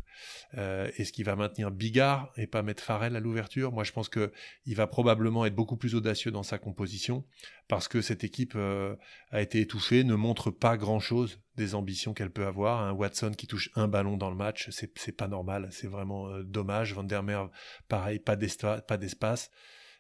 [0.58, 3.72] Euh, Est-ce qu'il va maintenir Bigard et pas mettre Farrell à l'ouverture?
[3.72, 4.32] Moi, je pense qu'il
[4.76, 7.24] va probablement être beaucoup plus audacieux dans sa composition
[7.68, 8.96] parce que cette équipe euh,
[9.30, 12.82] a été étouffée, ne montre pas grand-chose des ambitions qu'elle peut avoir.
[12.82, 16.96] Un Watson qui touche un ballon dans le match, c'est pas normal, c'est vraiment dommage.
[16.96, 17.52] Van der Merwe,
[17.88, 19.52] pareil, pas d'espace.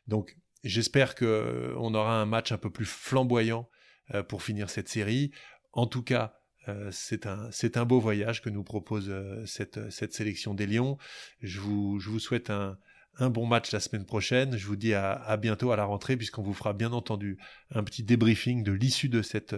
[0.07, 3.69] Donc, j'espère qu'on aura un match un peu plus flamboyant
[4.28, 5.32] pour finir cette série.
[5.74, 10.13] En tout cas, euh, c'est un, un, beau voyage que nous propose euh, cette, cette,
[10.13, 10.97] sélection des Lions.
[11.41, 12.78] Je vous, je vous souhaite un,
[13.17, 14.58] un, bon match la semaine prochaine.
[14.58, 17.38] Je vous dis à, à bientôt à la rentrée, puisqu'on vous fera bien entendu
[17.71, 19.56] un petit débriefing de l'issue de cette,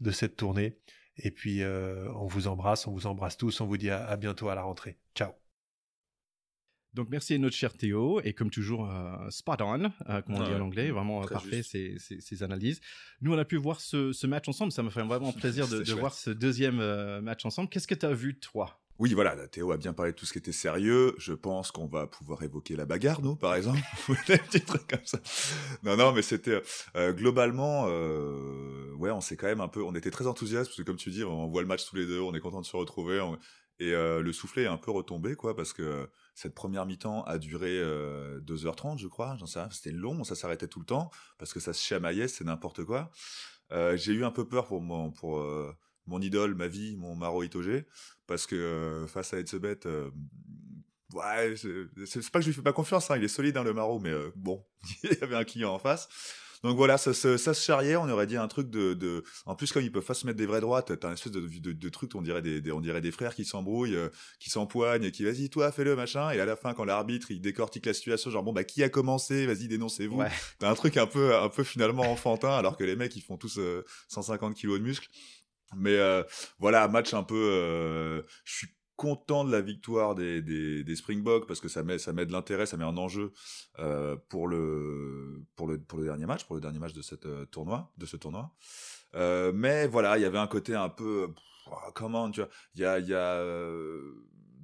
[0.00, 0.76] de cette tournée.
[1.18, 4.54] Et puis, on vous embrasse, on vous embrasse tous, on vous dit à bientôt à
[4.54, 4.96] la rentrée.
[5.14, 5.41] Ciao
[6.94, 10.44] donc merci à notre cher Théo et comme toujours euh, spot on, euh, comme on
[10.44, 12.80] dit en anglais, vraiment euh, parfait ces, ces, analyses.
[13.22, 15.82] Nous on a pu voir ce, ce match ensemble, ça me fait vraiment plaisir de,
[15.82, 16.76] de voir ce deuxième
[17.20, 17.70] match ensemble.
[17.70, 18.78] Qu'est-ce que tu as vu toi?
[18.98, 21.14] Oui, voilà, Théo a bien parlé de tout ce qui était sérieux.
[21.18, 23.80] Je pense qu'on va pouvoir évoquer la bagarre, nous, par exemple.
[24.28, 25.18] Des petits trucs comme ça.
[25.82, 26.60] Non, non, mais c'était
[26.94, 30.98] globalement, ouais, on s'est quand même un peu, on était très enthousiastes parce que comme
[30.98, 33.18] tu dis, on voit le match tous les deux, on est content de se retrouver.
[33.78, 37.80] Et le soufflet est un peu retombé, quoi, parce que cette première mi-temps a duré
[38.40, 41.58] 2h30, je crois, j'en sais rien, c'était long, ça s'arrêtait tout le temps, parce que
[41.58, 43.10] ça se chamaillait, c'est n'importe quoi.
[43.94, 47.84] j'ai eu un peu peur pour mon, idole, ma vie, mon Maro Itoge,
[48.28, 49.80] parce que face à Etzebet,
[51.14, 53.74] ouais, c'est pas que je lui fais pas confiance, hein, il est solide, hein, le
[53.74, 54.64] Maro, mais bon,
[55.02, 56.08] il y avait un client en face.
[56.62, 59.24] Donc voilà, ça, ça, se charriait, on aurait dit un truc de, de...
[59.46, 61.40] En plus, comme ils peuvent pas se mettre des vraies droites, t'as un espèce de,
[61.40, 65.02] de, de, truc, on dirait des, on dirait des frères qui s'embrouillent, euh, qui s'empoignent,
[65.02, 66.30] et qui vas-y, toi, fais-le, machin.
[66.30, 68.88] Et à la fin, quand l'arbitre, il décortique la situation, genre, bon, bah, qui a
[68.88, 69.44] commencé?
[69.46, 70.18] Vas-y, dénoncez-vous.
[70.18, 70.30] Ouais.
[70.60, 73.36] T'as un truc un peu, un peu finalement enfantin, alors que les mecs, ils font
[73.36, 73.58] tous
[74.08, 75.08] 150 euh, kilos de muscles.
[75.74, 76.22] Mais euh,
[76.60, 78.22] voilà, match un peu...
[78.44, 78.68] je suis
[79.02, 82.66] content de la victoire des, des, Springboks parce que ça met, ça met de l'intérêt,
[82.66, 83.32] ça met un enjeu
[83.80, 87.26] euh, pour, le, pour, le, pour le dernier match, pour le dernier match de, cette,
[87.26, 88.52] euh, tournoi, de ce tournoi.
[89.16, 91.34] Euh, mais voilà, il y avait un côté un peu...
[91.96, 93.42] comment, tu vois, il y a...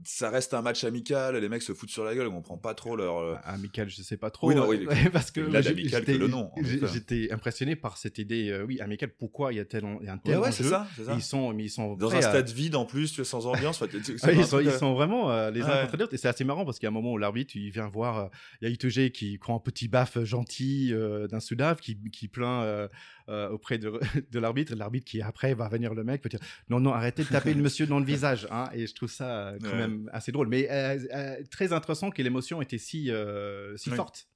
[0.05, 2.75] ça reste un match amical, les mecs se foutent sur la gueule, on prend pas
[2.75, 3.19] trop leur.
[3.19, 4.49] Euh, amical, je sais pas trop.
[4.49, 6.51] Oui, non, oui, parce que amical que le nom.
[6.93, 10.39] J'étais impressionné par cette idée, euh, oui, amical, pourquoi il y a tel, un tel
[10.39, 13.13] ouais, c'est ça, ça, Ils sont, mais ils sont dans un stade vide en plus,
[13.13, 13.83] tu es sans ambiance.
[13.93, 16.65] ils, sont, ils, sont, vraiment euh, les uns contre les autres, et c'est assez marrant
[16.65, 18.31] parce qu'il y a un moment où l'arbitre il vient voir,
[18.61, 20.93] il y a Itoge qui prend un petit baf gentil
[21.31, 22.89] d'un Soudave qui, qui plaint
[23.29, 26.93] auprès de, de l'arbitre, l'arbitre qui après va venir le mec peut dire non non
[26.93, 30.09] arrêtez de taper le monsieur dans le visage, hein, et je trouve ça quand même
[30.13, 34.29] assez drôle, mais euh, euh, très intéressant que l'émotion était si, euh, si forte.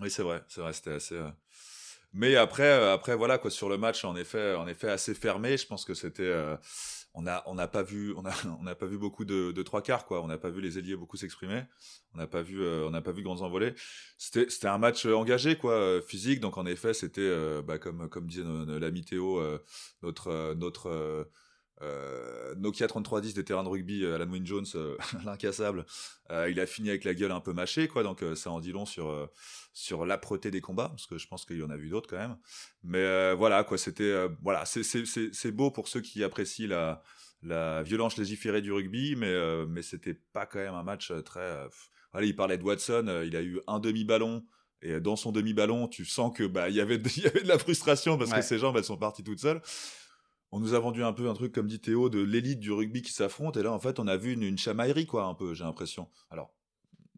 [0.00, 1.20] Oui, c'est vrai, c'est vrai, c'était assez.
[2.12, 5.56] Mais après, après voilà quoi, sur le match, en effet, en effet assez fermé.
[5.56, 6.32] Je pense que c'était,
[7.14, 9.82] on a, on n'a pas vu, on a, on n'a pas vu beaucoup de, trois
[9.82, 10.22] quarts quoi.
[10.22, 11.62] On n'a pas vu les ailiers beaucoup s'exprimer.
[12.14, 13.74] On n'a pas vu, on n'a pas vu grands envolées.
[14.18, 16.40] C'était, c'était un match engagé quoi, physique.
[16.40, 18.44] Donc en effet, c'était, bah, comme, comme disait
[18.80, 19.42] l'ami Théo,
[20.02, 21.28] notre, notre
[21.82, 25.84] euh, Nokia 3310 des terrains de rugby, euh, Alan Wynne Jones, euh, l'incassable,
[26.48, 28.02] il a fini avec la gueule un peu mâchée, quoi.
[28.02, 29.30] Donc ça en dit long sur
[29.72, 32.18] sur l'âpreté des combats, parce que je pense qu'il y en a vu d'autres quand
[32.18, 32.36] même.
[32.82, 33.78] Mais voilà, quoi.
[33.78, 37.02] C'était voilà, c'est beau pour ceux qui apprécient la
[37.42, 41.66] la violence légiférée du rugby, mais mais c'était pas quand même un match très.
[42.12, 44.44] Allez, il parlait de Watson, il a eu un demi ballon.
[44.80, 47.48] Et dans son demi-ballon, tu sens que bah il y avait il y avait de
[47.48, 49.60] la frustration parce que ses jambes elles sont parties toutes seules
[50.50, 53.02] on nous a vendu un peu un truc, comme dit Théo, de l'élite du rugby
[53.02, 55.54] qui s'affronte, et là, en fait, on a vu une, une chamaillerie, quoi, un peu,
[55.54, 56.08] j'ai l'impression.
[56.30, 56.54] Alors,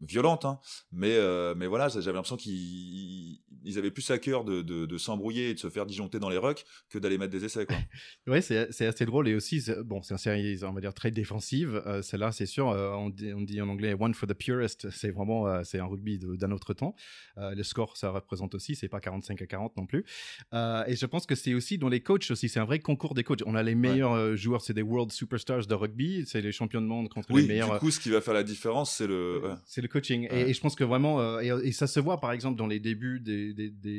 [0.01, 0.59] violente, hein.
[0.91, 4.97] mais, euh, mais voilà, j'avais l'impression qu'ils ils avaient plus à cœur de, de, de
[4.97, 7.65] s'embrouiller et de se faire disjoncter dans les rucks que d'aller mettre des essais.
[7.65, 7.75] Quoi.
[8.27, 11.81] ouais, c'est assez drôle et aussi, bon, c'est une série, on va dire, très défensive.
[11.85, 14.89] Euh, Celle-là, c'est sûr, euh, on, dit, on, dit, en anglais one for the purest,
[14.89, 16.95] c'est vraiment euh, c'est un rugby d'un autre temps.
[17.37, 20.05] Le score, ça représente aussi, c'est pas 45 à 40 non plus.
[20.53, 23.23] et je pense que c'est aussi dans les coachs aussi, c'est un vrai concours des
[23.23, 23.41] coachs.
[23.45, 26.87] On a les meilleurs joueurs, c'est des world superstars de rugby, c'est les champions de
[26.87, 27.73] monde contre les meilleurs.
[27.73, 29.41] Du coup, ce qui va faire la différence, c'est le.
[29.65, 30.27] C'est le coaching.
[30.31, 33.19] Et, je pense que vraiment, et, et, ça se voit par exemple dans les débuts
[33.19, 33.51] des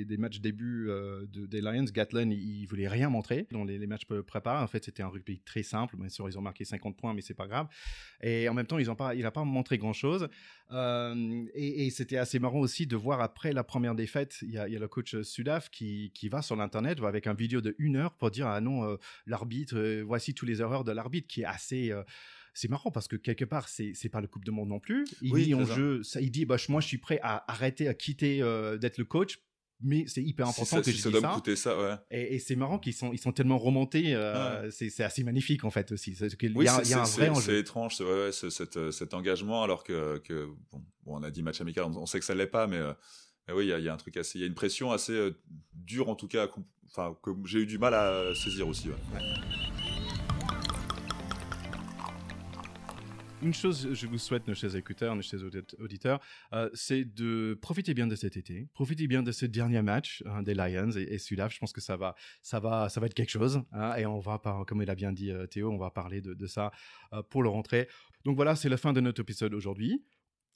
[0.05, 4.05] des, matchs début euh, de, des Lions, Gatlin, il, voulait rien montrer dans les, matchs
[4.26, 4.62] préparés.
[4.62, 5.97] En fait, c'était un rugby très simple.
[5.97, 7.68] Bien sûr, ils ont marqué 50 points, mais c'est pas grave.
[8.22, 10.28] Et en même temps, ils ont pas, il n'a pas montré grand chose.
[10.70, 14.66] Euh, et, c'était assez marrant aussi de voir après la première défaite, il y a,
[14.66, 18.30] le coach Sudaf qui, qui va sur l'internet avec un vidéo de une heure pour
[18.30, 21.93] dire ah non, euh, l'arbitre, voici tous les erreurs de l'arbitre, qui est assez
[22.55, 25.05] c'est marrant parce que quelque part, c'est c'est pas le Coupe de Monde non plus.
[25.20, 27.94] Il dit en jeu, ça, il dit bah, moi je suis prêt à arrêter, à
[27.94, 28.38] quitter
[28.80, 29.38] d'être le coach
[29.84, 31.34] mais c'est hyper important ça, que je ça dis doit me ça.
[31.34, 31.96] coûter ça, ouais.
[32.12, 34.14] Et, et c'est marrant qu'ils sont, ils sont tellement remontés.
[34.14, 36.14] euh, c'est, c'est assez magnifique en fait aussi.
[36.14, 37.40] C'est qu'il Oui, y a, c'est il y a un vrai enjeu.
[37.55, 41.16] c'est étrange, c'est- ouais, ouais, ce- cet, euh, cet engagement, alors que, que bon, bon,
[41.18, 42.92] on a dit match amical, on, on sait que ça l'est pas, mais, euh,
[43.48, 44.55] mais oui, il y, a- il y a un truc assez, il y a une
[44.55, 45.36] pression assez euh,
[45.74, 46.48] dure en tout cas,
[46.86, 48.88] enfin que j'ai eu du mal à saisir aussi.
[48.88, 49.82] ouais.
[53.43, 56.20] Une chose, je vous souhaite, nos chers écouteurs, nos chers audit- auditeurs,
[56.53, 60.43] euh, c'est de profiter bien de cet été, profiter bien de ce dernier match hein,
[60.45, 63.14] des Lions et, et celui-là, je pense que ça va, ça va, ça va être
[63.14, 63.61] quelque chose.
[63.72, 66.47] hein, et on va, comme il a bien dit euh, Théo, on va parler de,
[66.47, 66.70] ça
[67.12, 67.88] euh, pour le rentrer.
[68.24, 70.05] Donc voilà, c'est la fin de notre épisode aujourd'hui.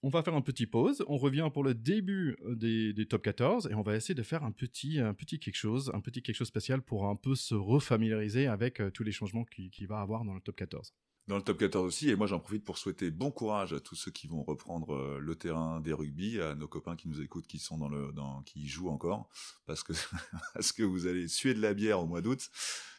[0.04, 1.04] On va faire un petit pause.
[1.08, 4.52] On revient pour le début des, top 14 et on va essayer de faire un
[4.52, 8.46] petit, un petit quelque chose, un petit quelque chose spécial pour un peu se refamiliariser
[8.46, 10.94] avec tous les changements qu'il qui va avoir dans le top 14.
[11.28, 13.96] Dans le top 14 aussi, et moi j'en profite pour souhaiter bon courage à tous
[13.96, 17.48] ceux qui vont reprendre euh, le terrain des rugby, à nos copains qui nous écoutent,
[17.48, 18.12] qui sont dans le,
[18.44, 19.28] qui jouent encore,
[19.66, 19.92] parce que
[20.54, 22.48] parce que vous allez suer de la bière au mois d'août,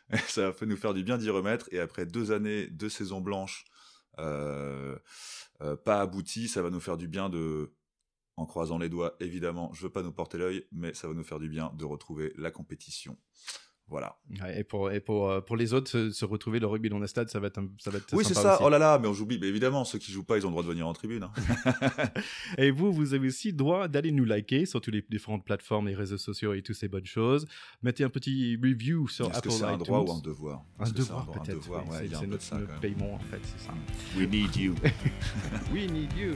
[0.28, 1.70] ça va nous faire du bien d'y remettre.
[1.72, 3.64] Et après deux années, deux saisons blanches,
[4.20, 4.98] euh,
[5.62, 7.74] euh, pas abouties, ça va nous faire du bien de,
[8.36, 11.24] en croisant les doigts, évidemment, je veux pas nous porter l'œil, mais ça va nous
[11.24, 13.18] faire du bien de retrouver la compétition.
[13.90, 14.18] Voilà.
[14.42, 17.00] Ouais, et pour, et pour, euh, pour les autres, se, se retrouver le rugby dans
[17.00, 18.56] le stade, ça va être, un- ça va être Oui, c'est ça.
[18.56, 18.64] aussi.
[18.66, 19.38] Oh là là, mais on j'oublie.
[19.40, 21.24] Mais évidemment, ceux qui jouent pas, ils ont le droit de venir en tribune.
[21.24, 21.32] hein.
[22.58, 25.96] Et vous, vous avez aussi droit d'aller nous liker sur toutes les différentes plateformes, les
[25.96, 27.48] réseaux sociaux et toutes ces bonnes choses.
[27.82, 30.64] Mettez un petit review sur Est-ce Apple que c'est un droit ou un devoir?
[30.80, 31.70] Un devoir peut-être.
[31.70, 33.74] Ouais, c'est- notre, ça, notre paiement en fait, c'est ça.
[34.18, 34.76] We need you.
[35.74, 36.34] We need you.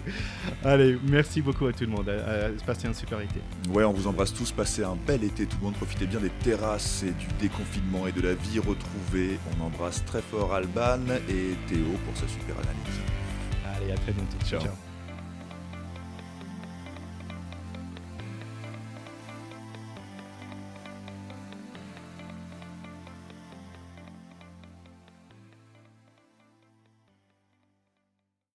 [0.64, 2.08] Allez, merci beaucoup à tout le monde.
[2.10, 3.40] Euh, passez un super été.
[3.70, 4.52] Ouais, on vous embrasse tous.
[4.52, 5.74] Passez un bel été, tout le monde.
[5.76, 9.40] Profitez bien des terrasses et du déconfinement et de la vie retrouvée.
[9.58, 13.00] On embrasse très fort Alban et Théo pour sa super analyse.
[13.76, 14.38] Allez, à très bientôt.
[14.46, 14.62] Ciao.
[14.62, 14.81] ciao.